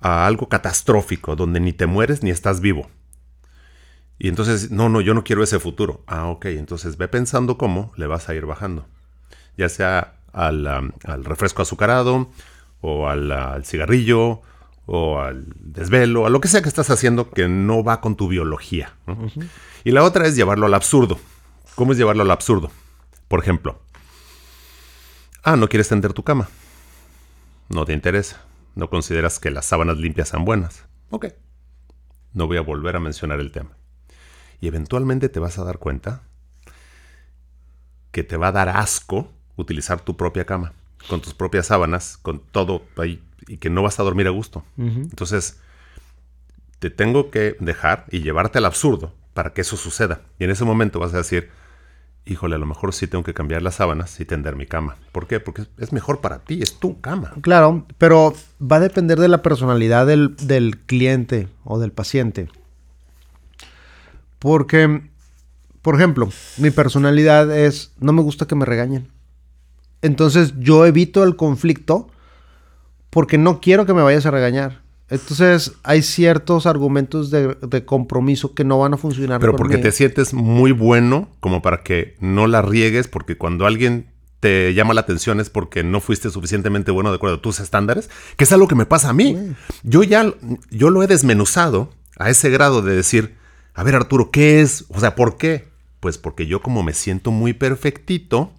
a 0.00 0.26
algo 0.26 0.48
catastrófico, 0.48 1.34
donde 1.34 1.60
ni 1.60 1.72
te 1.72 1.86
mueres 1.86 2.22
ni 2.22 2.30
estás 2.30 2.60
vivo. 2.60 2.88
Y 4.18 4.28
entonces, 4.28 4.70
no, 4.70 4.88
no, 4.88 5.00
yo 5.00 5.14
no 5.14 5.24
quiero 5.24 5.42
ese 5.42 5.58
futuro. 5.60 6.02
Ah, 6.06 6.26
ok, 6.26 6.46
entonces 6.46 6.96
ve 6.96 7.08
pensando 7.08 7.56
cómo 7.56 7.92
le 7.96 8.06
vas 8.06 8.28
a 8.28 8.34
ir 8.34 8.46
bajando. 8.46 8.86
Ya 9.56 9.68
sea 9.68 10.17
al, 10.32 10.66
al 10.66 11.24
refresco 11.24 11.62
azucarado, 11.62 12.30
o 12.80 13.08
al, 13.08 13.30
al, 13.32 13.64
cigarrillo, 13.64 14.42
o 14.86 15.18
al 15.18 15.46
desvelo, 15.56 16.26
a 16.26 16.30
lo 16.30 16.40
que 16.40 16.48
sea 16.48 16.62
que 16.62 16.68
estás 16.68 16.90
haciendo 16.90 17.30
que 17.30 17.48
no 17.48 17.84
va 17.84 18.00
con 18.00 18.16
tu 18.16 18.28
biología. 18.28 18.94
Y 19.84 19.90
la 19.90 20.02
otra 20.02 20.26
es 20.26 20.36
llevarlo 20.36 20.66
al 20.66 20.74
absurdo. 20.74 21.18
¿Cómo 21.74 21.92
es 21.92 21.98
llevarlo 21.98 22.22
al 22.22 22.30
absurdo? 22.30 22.70
Por 23.28 23.40
ejemplo, 23.40 23.80
ah, 25.42 25.56
no 25.56 25.68
quieres 25.68 25.88
tender 25.88 26.12
tu 26.12 26.24
cama. 26.24 26.48
No 27.68 27.84
te 27.84 27.92
interesa. 27.92 28.42
No 28.74 28.88
consideras 28.88 29.38
que 29.38 29.50
las 29.50 29.66
sábanas 29.66 29.98
limpias 29.98 30.28
sean 30.28 30.44
buenas. 30.44 30.84
Ok. 31.10 31.26
No 32.32 32.46
voy 32.46 32.56
a 32.56 32.62
volver 32.62 32.96
a 32.96 33.00
mencionar 33.00 33.40
el 33.40 33.52
tema. 33.52 33.70
Y 34.60 34.68
eventualmente 34.68 35.28
te 35.28 35.40
vas 35.40 35.58
a 35.58 35.64
dar 35.64 35.78
cuenta 35.78 36.22
que 38.10 38.22
te 38.22 38.36
va 38.36 38.48
a 38.48 38.52
dar 38.52 38.68
asco 38.68 39.32
utilizar 39.58 40.00
tu 40.00 40.16
propia 40.16 40.46
cama, 40.46 40.72
con 41.08 41.20
tus 41.20 41.34
propias 41.34 41.66
sábanas, 41.66 42.18
con 42.22 42.40
todo 42.40 42.82
ahí, 42.96 43.22
y 43.46 43.58
que 43.58 43.68
no 43.68 43.82
vas 43.82 44.00
a 44.00 44.02
dormir 44.02 44.26
a 44.26 44.30
gusto. 44.30 44.64
Entonces, 44.78 45.58
te 46.78 46.90
tengo 46.90 47.30
que 47.30 47.56
dejar 47.60 48.06
y 48.10 48.20
llevarte 48.20 48.58
al 48.58 48.64
absurdo 48.64 49.12
para 49.34 49.52
que 49.52 49.60
eso 49.60 49.76
suceda. 49.76 50.22
Y 50.38 50.44
en 50.44 50.50
ese 50.50 50.64
momento 50.64 51.00
vas 51.00 51.14
a 51.14 51.18
decir, 51.18 51.50
híjole, 52.24 52.56
a 52.56 52.58
lo 52.58 52.66
mejor 52.66 52.94
sí 52.94 53.06
tengo 53.06 53.24
que 53.24 53.34
cambiar 53.34 53.62
las 53.62 53.76
sábanas 53.76 54.18
y 54.20 54.24
tender 54.24 54.54
mi 54.54 54.66
cama. 54.66 54.96
¿Por 55.12 55.26
qué? 55.26 55.40
Porque 55.40 55.66
es 55.78 55.92
mejor 55.92 56.20
para 56.20 56.40
ti, 56.40 56.60
es 56.62 56.78
tu 56.78 57.00
cama. 57.00 57.32
Claro, 57.40 57.86
pero 57.98 58.34
va 58.60 58.76
a 58.76 58.80
depender 58.80 59.18
de 59.18 59.28
la 59.28 59.42
personalidad 59.42 60.06
del, 60.06 60.36
del 60.36 60.78
cliente 60.78 61.48
o 61.64 61.78
del 61.78 61.92
paciente. 61.92 62.48
Porque, 64.38 65.02
por 65.82 65.96
ejemplo, 65.96 66.28
mi 66.58 66.70
personalidad 66.70 67.56
es, 67.56 67.92
no 67.98 68.12
me 68.12 68.22
gusta 68.22 68.46
que 68.46 68.54
me 68.54 68.64
regañen. 68.64 69.08
Entonces 70.02 70.54
yo 70.58 70.86
evito 70.86 71.24
el 71.24 71.36
conflicto 71.36 72.08
porque 73.10 73.38
no 73.38 73.60
quiero 73.60 73.86
que 73.86 73.94
me 73.94 74.02
vayas 74.02 74.26
a 74.26 74.30
regañar. 74.30 74.82
Entonces 75.10 75.72
hay 75.84 76.02
ciertos 76.02 76.66
argumentos 76.66 77.30
de, 77.30 77.54
de 77.54 77.84
compromiso 77.84 78.54
que 78.54 78.64
no 78.64 78.78
van 78.78 78.94
a 78.94 78.96
funcionar. 78.98 79.40
Pero 79.40 79.56
porque 79.56 79.78
te 79.78 79.90
sientes 79.90 80.34
muy 80.34 80.72
bueno 80.72 81.28
como 81.40 81.62
para 81.62 81.82
que 81.82 82.16
no 82.20 82.46
la 82.46 82.60
riegues, 82.60 83.08
porque 83.08 83.38
cuando 83.38 83.66
alguien 83.66 84.08
te 84.40 84.72
llama 84.74 84.94
la 84.94 85.00
atención 85.00 85.40
es 85.40 85.50
porque 85.50 85.82
no 85.82 86.00
fuiste 86.00 86.30
suficientemente 86.30 86.90
bueno 86.90 87.10
de 87.10 87.16
acuerdo 87.16 87.36
a 87.36 87.42
tus 87.42 87.60
estándares, 87.60 88.10
que 88.36 88.44
es 88.44 88.52
algo 88.52 88.68
que 88.68 88.74
me 88.74 88.86
pasa 88.86 89.10
a 89.10 89.12
mí. 89.12 89.36
Yo 89.82 90.02
ya, 90.02 90.32
yo 90.70 90.90
lo 90.90 91.02
he 91.02 91.06
desmenuzado 91.06 91.90
a 92.18 92.30
ese 92.30 92.50
grado 92.50 92.82
de 92.82 92.94
decir, 92.94 93.34
a 93.74 93.82
ver 93.82 93.94
Arturo, 93.94 94.30
¿qué 94.30 94.60
es? 94.60 94.84
O 94.88 95.00
sea, 95.00 95.14
¿por 95.14 95.36
qué? 95.38 95.68
Pues 96.00 96.18
porque 96.18 96.46
yo 96.46 96.60
como 96.60 96.82
me 96.82 96.92
siento 96.92 97.30
muy 97.30 97.52
perfectito, 97.52 98.52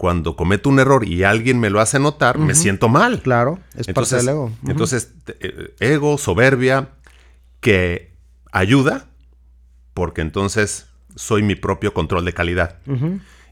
cuando 0.00 0.34
cometo 0.34 0.70
un 0.70 0.78
error 0.78 1.06
y 1.06 1.24
alguien 1.24 1.60
me 1.60 1.68
lo 1.68 1.78
hace 1.78 1.98
notar, 1.98 2.38
me 2.38 2.54
siento 2.54 2.88
mal. 2.88 3.20
Claro, 3.20 3.58
es 3.76 3.86
entonces, 3.86 4.16
parte 4.16 4.16
del 4.16 4.34
ego. 4.34 4.52
Entonces, 4.66 5.12
eh, 5.40 5.74
ego, 5.78 6.16
soberbia, 6.16 6.88
que 7.60 8.14
ayuda, 8.50 9.10
porque 9.92 10.22
entonces 10.22 10.86
soy 11.16 11.42
mi 11.42 11.54
propio 11.54 11.92
control 11.92 12.24
de 12.24 12.32
calidad. 12.32 12.78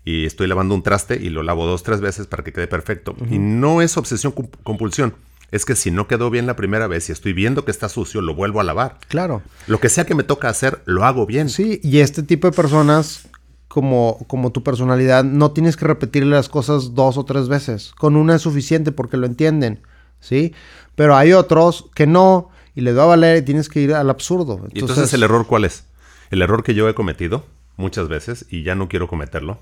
Y 0.07 0.25
estoy 0.25 0.47
lavando 0.47 0.75
un 0.75 0.83
traste 0.83 1.17
y 1.17 1.29
lo 1.29 1.43
lavo 1.43 1.67
dos, 1.67 1.83
tres 1.83 2.01
veces 2.01 2.27
para 2.27 2.43
que 2.43 2.55
quede 2.55 2.67
perfecto. 2.67 3.15
Y 3.31 3.37
no 3.37 3.83
es 3.83 3.99
obsesión 3.99 4.33
compulsión. 4.63 5.17
Es 5.51 5.67
que 5.67 5.77
si 5.77 5.91
no 5.91 6.09
quedó 6.09 6.31
bien 6.31 6.47
la 6.47 6.57
primera 6.57 6.87
vez 6.87 7.11
y 7.11 7.13
estoy 7.13 7.35
viendo 7.35 7.67
que 7.67 7.73
está 7.73 7.91
sucio, 7.91 8.23
lo 8.23 8.35
vuelvo 8.35 8.63
a 8.63 8.65
lavar. 8.65 8.97
Claro. 9.09 9.43
Lo 9.67 9.81
que 9.81 9.91
sea 9.91 10.07
que 10.07 10.15
me 10.15 10.23
toca 10.23 10.49
hacer, 10.49 10.81
lo 10.87 11.05
hago 11.05 11.27
bien. 11.27 11.51
Sí, 11.51 11.79
y 11.83 11.99
este 11.99 12.23
tipo 12.23 12.49
de 12.49 12.57
personas 12.57 13.29
como, 13.69 14.19
como 14.27 14.51
tu 14.51 14.63
personalidad, 14.63 15.25
no 15.25 15.53
tienes 15.53 15.77
que 15.77 15.85
repetirle 15.85 16.35
las 16.35 16.49
cosas 16.49 16.95
dos 16.95 17.19
o 17.19 17.25
tres 17.25 17.49
veces. 17.49 17.93
Con 17.93 18.17
una 18.17 18.37
es 18.37 18.43
suficiente 18.43 18.93
porque 18.93 19.19
lo 19.19 19.27
entienden, 19.27 19.81
¿sí? 20.21 20.55
Pero 20.95 21.15
hay 21.15 21.35
otros 21.35 21.91
que 21.95 22.07
no, 22.07 22.49
y 22.75 22.81
les 22.81 22.97
va 22.97 23.05
a 23.05 23.07
valer 23.07 23.39
y 23.39 23.43
tienes 23.43 23.69
que 23.69 23.81
ir 23.81 23.95
al 23.95 24.11
absurdo. 24.11 24.55
Entonces, 24.55 24.75
¿Y 24.75 24.81
entonces 24.81 25.13
el 25.13 25.23
error 25.23 25.47
cuál 25.47 25.65
es? 25.65 25.85
El 26.31 26.43
error 26.43 26.63
que 26.63 26.75
yo 26.75 26.89
he 26.89 26.95
cometido 26.95 27.45
muchas 27.77 28.09
veces, 28.09 28.47
y 28.51 28.63
ya 28.65 28.75
no 28.75 28.89
quiero 28.89 29.07
cometerlo, 29.07 29.61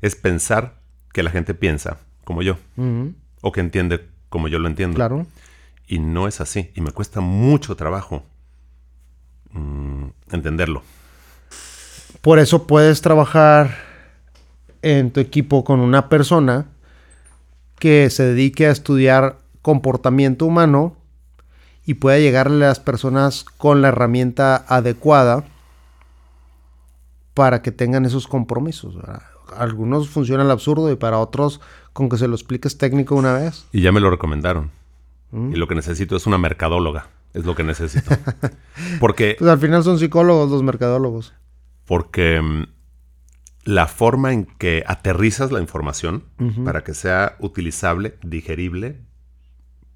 es 0.00 0.16
pensar 0.16 0.80
que 1.12 1.22
la 1.22 1.30
gente 1.30 1.54
piensa 1.54 1.98
como 2.24 2.42
yo, 2.42 2.56
o 3.40 3.52
que 3.52 3.60
entiende 3.60 4.08
como 4.28 4.48
yo 4.48 4.58
lo 4.58 4.68
entiendo. 4.68 4.96
Claro. 4.96 5.26
Y 5.86 5.98
no 5.98 6.26
es 6.26 6.40
así, 6.40 6.70
y 6.74 6.80
me 6.80 6.92
cuesta 6.92 7.20
mucho 7.20 7.76
trabajo 7.76 8.24
mmm, 9.52 10.06
entenderlo. 10.30 10.82
Por 12.20 12.38
eso 12.38 12.66
puedes 12.66 13.00
trabajar 13.00 13.78
en 14.82 15.10
tu 15.10 15.20
equipo 15.20 15.64
con 15.64 15.80
una 15.80 16.08
persona 16.08 16.66
que 17.78 18.10
se 18.10 18.24
dedique 18.24 18.66
a 18.66 18.70
estudiar 18.70 19.38
comportamiento 19.62 20.44
humano 20.44 20.96
y 21.86 21.94
pueda 21.94 22.18
llegarle 22.18 22.66
a 22.66 22.68
las 22.68 22.80
personas 22.80 23.44
con 23.44 23.80
la 23.80 23.88
herramienta 23.88 24.56
adecuada 24.68 25.44
para 27.32 27.62
que 27.62 27.72
tengan 27.72 28.04
esos 28.04 28.26
compromisos. 28.26 28.96
Algunos 29.56 30.10
funcionan 30.10 30.46
al 30.46 30.52
absurdo 30.52 30.92
y 30.92 30.96
para 30.96 31.18
otros 31.18 31.60
con 31.94 32.10
que 32.10 32.18
se 32.18 32.28
lo 32.28 32.34
expliques 32.34 32.76
técnico 32.76 33.14
una 33.14 33.32
vez. 33.32 33.64
Y 33.72 33.80
ya 33.80 33.92
me 33.92 34.00
lo 34.00 34.10
recomendaron. 34.10 34.70
¿Mm? 35.30 35.54
Y 35.54 35.56
lo 35.56 35.66
que 35.68 35.74
necesito 35.74 36.16
es 36.16 36.26
una 36.26 36.36
mercadóloga. 36.36 37.08
Es 37.32 37.46
lo 37.46 37.54
que 37.54 37.64
necesito. 37.64 38.14
Porque... 39.00 39.36
Pues 39.38 39.50
al 39.50 39.58
final 39.58 39.82
son 39.82 39.98
psicólogos 39.98 40.50
los 40.50 40.62
mercadólogos 40.62 41.32
porque 41.90 42.40
mm, 42.40 42.66
la 43.64 43.88
forma 43.88 44.32
en 44.32 44.44
que 44.44 44.84
aterrizas 44.86 45.50
la 45.50 45.58
información 45.58 46.22
para 46.64 46.84
que 46.84 46.94
sea 46.94 47.34
utilizable, 47.40 48.16
digerible 48.22 49.00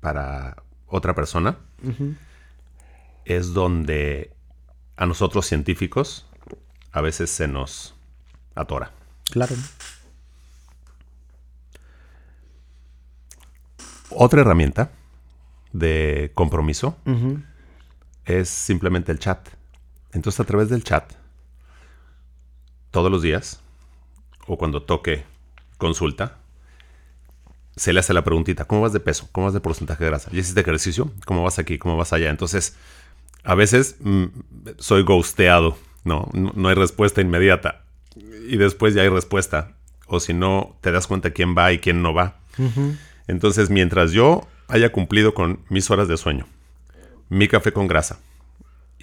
para 0.00 0.64
otra 0.88 1.14
persona, 1.14 1.56
es 3.24 3.54
donde 3.54 4.32
a 4.96 5.06
nosotros 5.06 5.46
científicos 5.46 6.26
a 6.90 7.00
veces 7.00 7.30
se 7.30 7.46
nos 7.46 7.94
atora. 8.56 8.90
Claro. 9.30 9.54
Otra 14.10 14.40
herramienta 14.40 14.90
de 15.72 16.32
compromiso 16.34 16.96
es 18.24 18.48
simplemente 18.48 19.12
el 19.12 19.20
chat. 19.20 19.48
Entonces 20.12 20.40
a 20.40 20.44
través 20.44 20.68
del 20.70 20.82
chat 20.82 21.23
todos 22.94 23.10
los 23.10 23.22
días, 23.22 23.60
o 24.46 24.56
cuando 24.56 24.80
toque 24.80 25.24
consulta, 25.78 26.38
se 27.74 27.92
le 27.92 27.98
hace 27.98 28.14
la 28.14 28.22
preguntita, 28.22 28.66
¿cómo 28.66 28.82
vas 28.82 28.92
de 28.92 29.00
peso? 29.00 29.28
¿Cómo 29.32 29.46
vas 29.46 29.52
de 29.52 29.58
porcentaje 29.58 30.04
de 30.04 30.10
grasa? 30.10 30.30
¿Ya 30.30 30.38
hiciste 30.38 30.60
ejercicio? 30.60 31.10
¿Cómo 31.26 31.42
vas 31.42 31.58
aquí? 31.58 31.76
¿Cómo 31.76 31.96
vas 31.96 32.12
allá? 32.12 32.30
Entonces, 32.30 32.76
a 33.42 33.56
veces 33.56 33.96
mm, 33.98 34.26
soy 34.78 35.02
ghosteado, 35.02 35.76
¿no? 36.04 36.28
¿no? 36.34 36.68
hay 36.68 36.76
respuesta 36.76 37.20
inmediata. 37.20 37.82
Y 38.14 38.58
después 38.58 38.94
ya 38.94 39.02
hay 39.02 39.08
respuesta. 39.08 39.72
O 40.06 40.20
si 40.20 40.32
no, 40.32 40.76
te 40.80 40.92
das 40.92 41.08
cuenta 41.08 41.32
quién 41.32 41.56
va 41.58 41.72
y 41.72 41.80
quién 41.80 42.00
no 42.00 42.14
va. 42.14 42.36
Entonces, 43.26 43.70
mientras 43.70 44.12
yo 44.12 44.46
haya 44.68 44.92
cumplido 44.92 45.34
con 45.34 45.58
mis 45.68 45.90
horas 45.90 46.06
de 46.06 46.16
sueño, 46.16 46.46
mi 47.28 47.48
café 47.48 47.72
con 47.72 47.88
grasa 47.88 48.20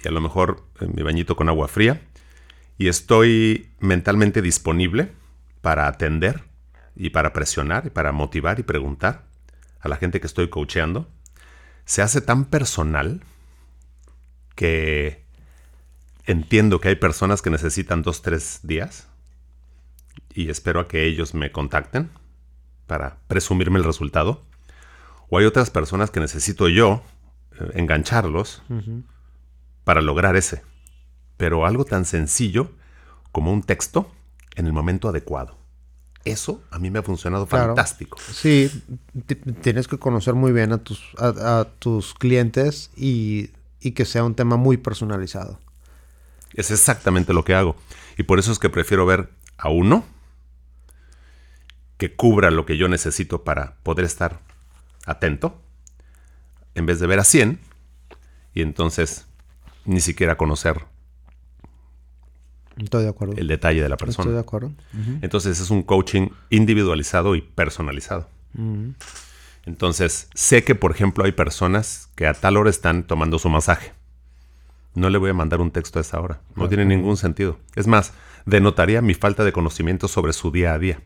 y 0.02 0.08
a 0.08 0.10
lo 0.10 0.22
mejor 0.22 0.62
eh, 0.80 0.86
mi 0.86 1.02
bañito 1.02 1.36
con 1.36 1.50
agua 1.50 1.68
fría, 1.68 2.00
y 2.78 2.88
estoy 2.88 3.70
mentalmente 3.80 4.42
disponible 4.42 5.12
para 5.60 5.86
atender 5.86 6.44
y 6.96 7.10
para 7.10 7.32
presionar 7.32 7.86
y 7.86 7.90
para 7.90 8.12
motivar 8.12 8.58
y 8.58 8.62
preguntar 8.62 9.24
a 9.80 9.88
la 9.88 9.96
gente 9.96 10.20
que 10.20 10.26
estoy 10.26 10.48
coacheando, 10.48 11.08
se 11.84 12.02
hace 12.02 12.20
tan 12.20 12.44
personal 12.44 13.22
que 14.54 15.24
entiendo 16.26 16.80
que 16.80 16.88
hay 16.88 16.96
personas 16.96 17.42
que 17.42 17.50
necesitan 17.50 18.02
dos, 18.02 18.22
tres 18.22 18.60
días 18.62 19.08
y 20.34 20.50
espero 20.50 20.80
a 20.80 20.88
que 20.88 21.04
ellos 21.04 21.34
me 21.34 21.50
contacten 21.50 22.10
para 22.86 23.18
presumirme 23.26 23.78
el 23.78 23.84
resultado. 23.84 24.44
O 25.28 25.38
hay 25.38 25.46
otras 25.46 25.70
personas 25.70 26.10
que 26.10 26.20
necesito 26.20 26.68
yo 26.68 27.02
eh, 27.58 27.70
engancharlos 27.74 28.62
para 29.84 30.00
lograr 30.00 30.36
ese 30.36 30.62
pero 31.42 31.66
algo 31.66 31.84
tan 31.84 32.04
sencillo 32.04 32.70
como 33.32 33.52
un 33.52 33.64
texto 33.64 34.08
en 34.54 34.66
el 34.66 34.72
momento 34.72 35.08
adecuado. 35.08 35.58
Eso 36.24 36.62
a 36.70 36.78
mí 36.78 36.88
me 36.88 37.00
ha 37.00 37.02
funcionado 37.02 37.48
claro. 37.48 37.74
fantástico. 37.74 38.16
Sí, 38.32 38.70
tienes 39.60 39.88
que 39.88 39.98
conocer 39.98 40.34
muy 40.34 40.52
bien 40.52 40.70
a 40.70 40.78
tus, 40.78 41.02
a, 41.18 41.58
a 41.58 41.64
tus 41.64 42.14
clientes 42.14 42.92
y, 42.96 43.50
y, 43.80 43.90
que 43.90 44.04
sea 44.04 44.22
un 44.22 44.36
tema 44.36 44.56
muy 44.56 44.76
personalizado. 44.76 45.58
Es 46.54 46.70
exactamente 46.70 47.32
lo 47.32 47.44
que 47.44 47.56
hago. 47.56 47.74
Y 48.16 48.22
por 48.22 48.38
eso 48.38 48.52
es 48.52 48.60
que 48.60 48.70
prefiero 48.70 49.04
ver 49.04 49.28
a 49.58 49.68
uno 49.68 50.04
que 51.98 52.14
cubra 52.14 52.52
lo 52.52 52.66
que 52.66 52.76
yo 52.76 52.86
necesito 52.86 53.42
para 53.42 53.74
poder 53.82 54.04
estar 54.04 54.38
atento, 55.06 55.60
en 56.76 56.86
vez 56.86 57.00
de 57.00 57.08
ver 57.08 57.18
a 57.18 57.24
100 57.24 57.58
y 58.54 58.62
entonces 58.62 59.26
ni 59.84 59.98
siquiera 59.98 60.36
conocer 60.36 60.91
Estoy 62.76 63.04
de 63.04 63.10
acuerdo. 63.10 63.34
el 63.36 63.48
detalle 63.48 63.82
de 63.82 63.88
la 63.88 63.96
persona. 63.96 64.24
Estoy 64.24 64.34
de 64.34 64.40
acuerdo. 64.40 64.72
Entonces 65.20 65.60
es 65.60 65.70
un 65.70 65.82
coaching 65.82 66.28
individualizado 66.50 67.34
y 67.34 67.42
personalizado. 67.42 68.28
Entonces 69.64 70.28
sé 70.34 70.64
que, 70.64 70.74
por 70.74 70.90
ejemplo, 70.90 71.24
hay 71.24 71.32
personas 71.32 72.08
que 72.14 72.26
a 72.26 72.34
tal 72.34 72.56
hora 72.56 72.70
están 72.70 73.04
tomando 73.04 73.38
su 73.38 73.48
masaje. 73.48 73.92
No 74.94 75.08
le 75.08 75.18
voy 75.18 75.30
a 75.30 75.34
mandar 75.34 75.60
un 75.60 75.70
texto 75.70 75.98
a 75.98 76.02
esa 76.02 76.20
hora. 76.20 76.40
No 76.56 76.68
tiene 76.68 76.84
ningún 76.84 77.16
sentido. 77.16 77.58
Es 77.76 77.86
más, 77.86 78.12
denotaría 78.44 79.00
mi 79.02 79.14
falta 79.14 79.44
de 79.44 79.52
conocimiento 79.52 80.08
sobre 80.08 80.32
su 80.32 80.50
día 80.50 80.74
a 80.74 80.78
día. 80.78 81.00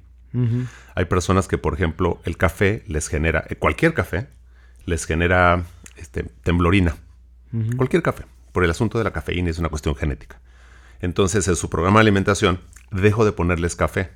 Hay 0.95 1.07
personas 1.07 1.49
que, 1.49 1.57
por 1.57 1.73
ejemplo, 1.73 2.21
el 2.25 2.37
café 2.37 2.83
les 2.87 3.09
genera, 3.09 3.45
eh, 3.49 3.57
cualquier 3.57 3.95
café, 3.95 4.29
les 4.85 5.07
genera 5.07 5.65
este, 5.97 6.25
temblorina. 6.43 6.97
Cualquier 7.77 8.03
café. 8.03 8.25
Por 8.53 8.65
el 8.65 8.71
asunto 8.71 8.99
de 8.99 9.05
la 9.05 9.13
cafeína 9.13 9.49
es 9.49 9.59
una 9.59 9.71
cuestión 9.71 9.95
genética. 9.95 10.41
Entonces, 11.01 11.47
en 11.49 11.57
su 11.57 11.69
programa 11.71 12.01
de 12.01 12.03
alimentación, 12.03 12.61
dejo 12.91 13.25
de 13.25 13.33
ponerles 13.33 13.77
café 13.77 14.11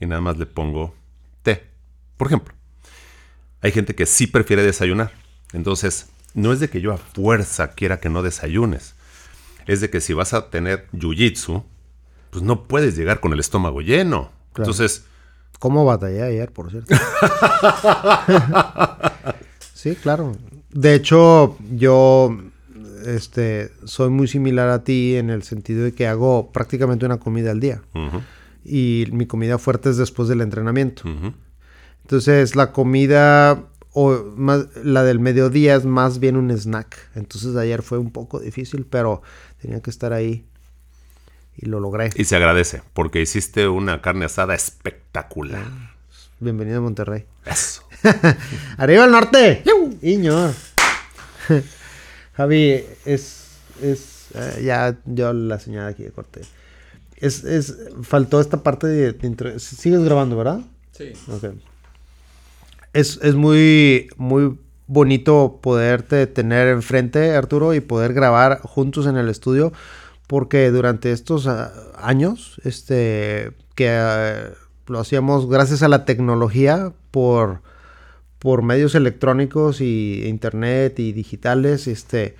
y 0.00 0.06
nada 0.06 0.20
más 0.20 0.36
le 0.38 0.46
pongo 0.46 0.94
té. 1.42 1.66
Por 2.16 2.28
ejemplo, 2.28 2.54
hay 3.60 3.72
gente 3.72 3.94
que 3.94 4.06
sí 4.06 4.26
prefiere 4.26 4.62
desayunar. 4.62 5.12
Entonces, 5.52 6.06
no 6.34 6.52
es 6.52 6.60
de 6.60 6.68
que 6.68 6.80
yo 6.80 6.92
a 6.92 6.96
fuerza 6.96 7.72
quiera 7.72 8.00
que 8.00 8.08
no 8.08 8.22
desayunes. 8.22 8.94
Es 9.66 9.80
de 9.80 9.90
que 9.90 10.00
si 10.00 10.12
vas 10.12 10.34
a 10.34 10.50
tener 10.50 10.88
jiu-jitsu, 10.92 11.64
pues 12.30 12.42
no 12.42 12.64
puedes 12.64 12.96
llegar 12.96 13.20
con 13.20 13.32
el 13.32 13.40
estómago 13.40 13.80
lleno. 13.80 14.30
Claro. 14.52 14.70
Entonces, 14.70 15.06
¿Cómo 15.58 15.84
batallé 15.84 16.22
ayer, 16.22 16.52
por 16.52 16.70
cierto? 16.70 16.94
sí, 19.74 19.96
claro. 19.96 20.36
De 20.70 20.94
hecho, 20.94 21.56
yo 21.70 22.36
este, 23.06 23.70
soy 23.84 24.10
muy 24.10 24.28
similar 24.28 24.68
a 24.70 24.84
ti 24.84 25.16
en 25.16 25.30
el 25.30 25.42
sentido 25.42 25.84
de 25.84 25.92
que 25.92 26.06
hago 26.06 26.50
prácticamente 26.52 27.06
una 27.06 27.18
comida 27.18 27.50
al 27.50 27.60
día. 27.60 27.82
ujú, 27.94 28.22
Y 28.64 29.06
mi 29.12 29.26
comida 29.26 29.58
fuerte 29.58 29.90
es 29.90 29.96
después 29.96 30.28
del 30.28 30.40
entrenamiento. 30.40 31.08
ujú. 31.08 31.32
Entonces, 32.02 32.54
la 32.56 32.72
comida 32.72 33.64
o 33.92 34.24
más, 34.36 34.66
la 34.82 35.04
del 35.04 35.20
mediodía 35.20 35.74
es 35.76 35.84
más 35.84 36.18
bien 36.18 36.36
un 36.36 36.50
snack. 36.50 36.96
Entonces, 37.14 37.54
ayer 37.56 37.82
fue 37.82 37.98
un 37.98 38.10
poco 38.10 38.40
difícil, 38.40 38.84
pero 38.88 39.22
tenía 39.62 39.80
que 39.80 39.90
estar 39.90 40.12
ahí. 40.12 40.44
Y 41.56 41.66
lo 41.66 41.78
logré. 41.78 42.10
y 42.16 42.24
se 42.24 42.34
agradece 42.34 42.82
porque 42.94 43.20
hiciste 43.22 43.68
una 43.68 44.02
carne 44.02 44.24
asada 44.24 44.54
espectacular. 44.54 45.62
Bienvenido 46.40 46.78
a 46.78 46.80
Monterrey. 46.80 47.26
Eso. 47.46 47.82
¡Arriba 48.76 49.04
el 49.04 49.12
norte! 49.12 49.62
Iño. 50.02 50.52
Javi, 52.36 52.84
es. 53.04 53.58
es 53.82 54.26
eh, 54.34 54.62
ya 54.64 54.98
yo 55.04 55.32
la 55.32 55.58
señal 55.58 55.86
aquí 55.88 56.02
de 56.02 56.10
corte. 56.10 56.40
Es, 57.16 57.44
es, 57.44 57.76
faltó 58.02 58.40
esta 58.40 58.62
parte 58.62 58.86
de, 58.86 59.12
de 59.12 59.28
intro- 59.28 59.58
Sigues 59.58 60.02
grabando, 60.02 60.36
¿verdad? 60.36 60.60
Sí. 60.92 61.12
Ok. 61.28 61.54
Es, 62.92 63.18
es 63.22 63.34
muy, 63.34 64.08
muy 64.16 64.58
bonito 64.86 65.58
poderte 65.62 66.26
tener 66.26 66.68
enfrente, 66.68 67.34
Arturo, 67.34 67.74
y 67.74 67.80
poder 67.80 68.12
grabar 68.12 68.60
juntos 68.62 69.06
en 69.06 69.16
el 69.16 69.28
estudio, 69.28 69.72
porque 70.26 70.70
durante 70.70 71.12
estos 71.12 71.46
ah, 71.46 71.72
años, 71.96 72.60
este, 72.64 73.52
que 73.74 73.90
ah, 73.90 74.50
lo 74.86 74.98
hacíamos 75.00 75.48
gracias 75.48 75.82
a 75.82 75.88
la 75.88 76.04
tecnología 76.04 76.92
por, 77.10 77.62
por 78.44 78.60
medios 78.60 78.94
electrónicos 78.94 79.80
y 79.80 80.24
internet 80.26 80.98
y 80.98 81.12
digitales, 81.12 81.86
este, 81.86 82.36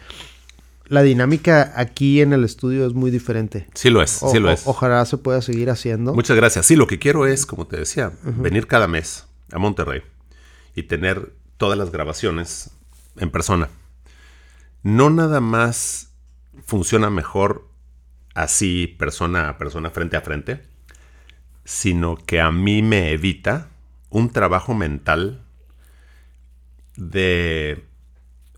la 0.87 1.01
dinámica 1.01 1.73
aquí 1.77 2.21
en 2.21 2.35
el 2.35 2.45
estudio 2.45 2.87
es 2.87 2.93
muy 2.93 3.11
diferente. 3.11 3.67
Sí 3.73 3.89
lo 3.89 4.03
es, 4.03 4.11
sí 4.11 4.39
lo 4.39 4.49
o- 4.51 4.53
es. 4.53 4.65
ojalá 4.67 5.03
se 5.07 5.17
pueda 5.17 5.41
seguir 5.41 5.71
haciendo. 5.71 6.13
Muchas 6.13 6.37
gracias. 6.37 6.67
Sí, 6.67 6.77
lo 6.77 6.87
que 6.87 6.99
quiero 6.99 7.27
es, 7.27 7.47
como 7.47 7.67
te 7.67 7.79
decía, 7.79 8.13
venir 8.23 8.67
cada 8.67 8.87
mes 8.87 9.25
a 9.51 9.59
Monterrey 9.59 10.03
y 10.75 10.83
tener 10.83 11.33
todas 11.57 11.79
las 11.79 11.91
grabaciones 11.91 12.71
en 13.17 13.31
persona. 13.31 13.71
No 14.83 15.09
nada 15.09 15.41
más 15.41 16.11
funciona 16.67 17.09
mejor 17.09 17.67
así, 18.35 18.95
persona 18.99 19.49
a 19.49 19.57
persona, 19.57 19.89
frente 19.89 20.19
a 20.19 20.21
frente, 20.21 20.61
sino 21.65 22.17
que 22.17 22.43
a 22.43 22.53
mí 22.53 22.83
me 22.83 23.11
evita 23.13 23.69
un 24.11 24.29
trabajo 24.29 24.75
mental 24.75 25.41
de 26.97 27.85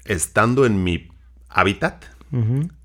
estando 0.05 0.67
en 0.67 0.83
mi 0.83 1.09
hábitat, 1.49 2.05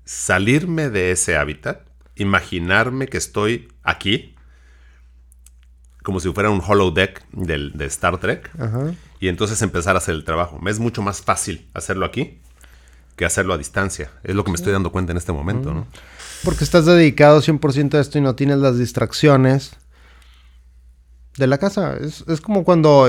salirme 0.04 0.90
de 0.90 1.12
ese 1.12 1.36
hábitat, 1.36 1.80
imaginarme 2.16 3.06
que 3.08 3.18
estoy 3.18 3.68
aquí, 3.82 4.34
como 6.02 6.20
si 6.20 6.32
fuera 6.32 6.50
un 6.50 6.62
holodeck 6.66 7.24
del, 7.32 7.72
de 7.74 7.86
Star 7.86 8.18
Trek, 8.18 8.50
y 9.20 9.28
entonces 9.28 9.62
empezar 9.62 9.94
a 9.94 9.98
hacer 9.98 10.14
el 10.14 10.24
trabajo. 10.24 10.58
Me 10.58 10.70
es 10.70 10.78
mucho 10.78 11.02
más 11.02 11.22
fácil 11.22 11.68
hacerlo 11.74 12.06
aquí 12.06 12.40
que 13.16 13.24
hacerlo 13.26 13.52
a 13.54 13.58
distancia. 13.58 14.10
Es 14.24 14.34
lo 14.34 14.42
que 14.42 14.50
me 14.50 14.56
estoy 14.56 14.72
dando 14.72 14.90
cuenta 14.90 15.12
en 15.12 15.18
este 15.18 15.32
momento, 15.32 15.72
¿no? 15.74 15.86
Porque 16.44 16.64
estás 16.64 16.86
dedicado 16.86 17.40
100% 17.40 17.94
a 17.94 18.00
esto 18.00 18.18
y 18.18 18.20
no 18.20 18.34
tienes 18.34 18.58
las 18.58 18.78
distracciones 18.78 19.76
de 21.36 21.46
la 21.46 21.58
casa. 21.58 21.96
Es, 21.96 22.24
es 22.26 22.40
como 22.40 22.64
cuando 22.64 23.08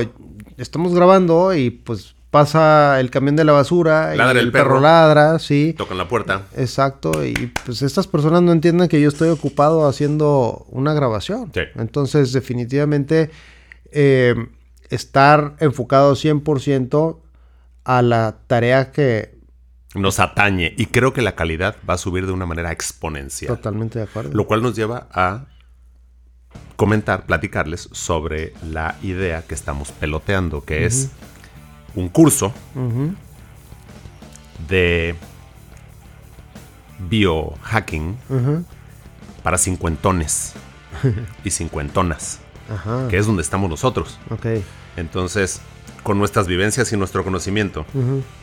estamos 0.56 0.94
grabando 0.94 1.54
y 1.54 1.70
pues 1.70 2.14
pasa 2.34 2.98
el 2.98 3.10
camión 3.10 3.36
de 3.36 3.44
la 3.44 3.52
basura 3.52 4.16
Ladra 4.16 4.34
y 4.34 4.38
el 4.40 4.46
el 4.46 4.50
perro. 4.50 4.70
perro. 4.70 4.80
ladra, 4.80 5.38
sí. 5.38 5.72
Tocan 5.78 5.96
la 5.96 6.08
puerta. 6.08 6.48
Exacto, 6.56 7.24
y 7.24 7.52
pues 7.64 7.80
estas 7.82 8.08
personas 8.08 8.42
no 8.42 8.50
entienden 8.50 8.88
que 8.88 9.00
yo 9.00 9.08
estoy 9.08 9.28
ocupado 9.28 9.86
haciendo 9.86 10.66
una 10.68 10.94
grabación. 10.94 11.52
Sí. 11.54 11.60
Entonces, 11.76 12.32
definitivamente, 12.32 13.30
eh, 13.92 14.34
estar 14.90 15.54
enfocado 15.60 16.16
100% 16.16 17.20
a 17.84 18.02
la 18.02 18.38
tarea 18.48 18.90
que... 18.90 19.38
Nos 19.94 20.18
atañe 20.18 20.74
y 20.76 20.86
creo 20.86 21.12
que 21.12 21.22
la 21.22 21.36
calidad 21.36 21.76
va 21.88 21.94
a 21.94 21.98
subir 21.98 22.26
de 22.26 22.32
una 22.32 22.46
manera 22.46 22.72
exponencial. 22.72 23.54
Totalmente 23.54 24.00
de 24.00 24.06
acuerdo. 24.06 24.32
Lo 24.32 24.48
cual 24.48 24.60
nos 24.60 24.74
lleva 24.74 25.06
a 25.12 25.44
comentar, 26.74 27.26
platicarles 27.26 27.88
sobre 27.92 28.54
la 28.68 28.96
idea 29.04 29.42
que 29.42 29.54
estamos 29.54 29.92
peloteando, 29.92 30.64
que 30.64 30.84
es 30.84 31.12
un 31.94 32.08
curso 32.08 32.52
de 34.68 35.14
biohacking 36.98 38.16
para 39.42 39.58
cincuentones 39.58 40.54
y 41.44 41.50
cincuentonas, 41.50 42.40
Ajá. 42.72 43.08
que 43.08 43.18
es 43.18 43.26
donde 43.26 43.42
estamos 43.42 43.68
nosotros. 43.68 44.18
Entonces, 44.96 45.60
con 46.02 46.18
nuestras 46.18 46.46
vivencias 46.46 46.92
y 46.92 46.96
nuestro 46.96 47.24
conocimiento, 47.24 47.84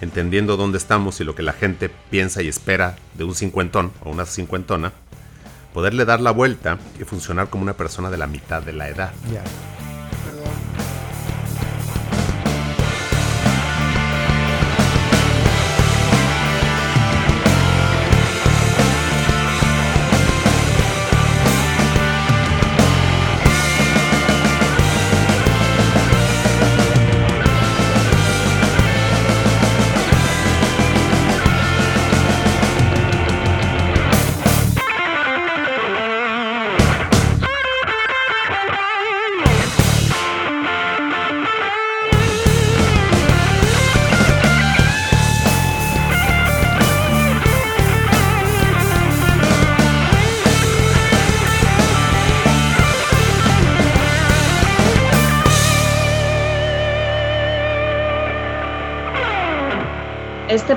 entendiendo 0.02 0.58
dónde 0.58 0.78
estamos 0.78 1.20
y 1.22 1.24
lo 1.24 1.36
que 1.36 1.44
la 1.44 1.54
gente 1.54 1.90
piensa 2.10 2.42
y 2.42 2.48
espera 2.48 2.96
de 3.14 3.24
un 3.24 3.36
cincuentón 3.36 3.92
o 4.04 4.10
una 4.12 4.26
cincuentona, 4.26 4.92
poderle 5.74 6.06
dar 6.06 6.20
la 6.22 6.32
vuelta 6.32 6.78
y 7.00 7.04
funcionar 7.04 7.50
como 7.50 7.64
una 7.64 7.74
persona 7.74 8.10
de 8.10 8.18
la 8.18 8.28
mitad 8.28 8.62
de 8.62 8.74
la 8.74 8.90
edad. 8.90 9.12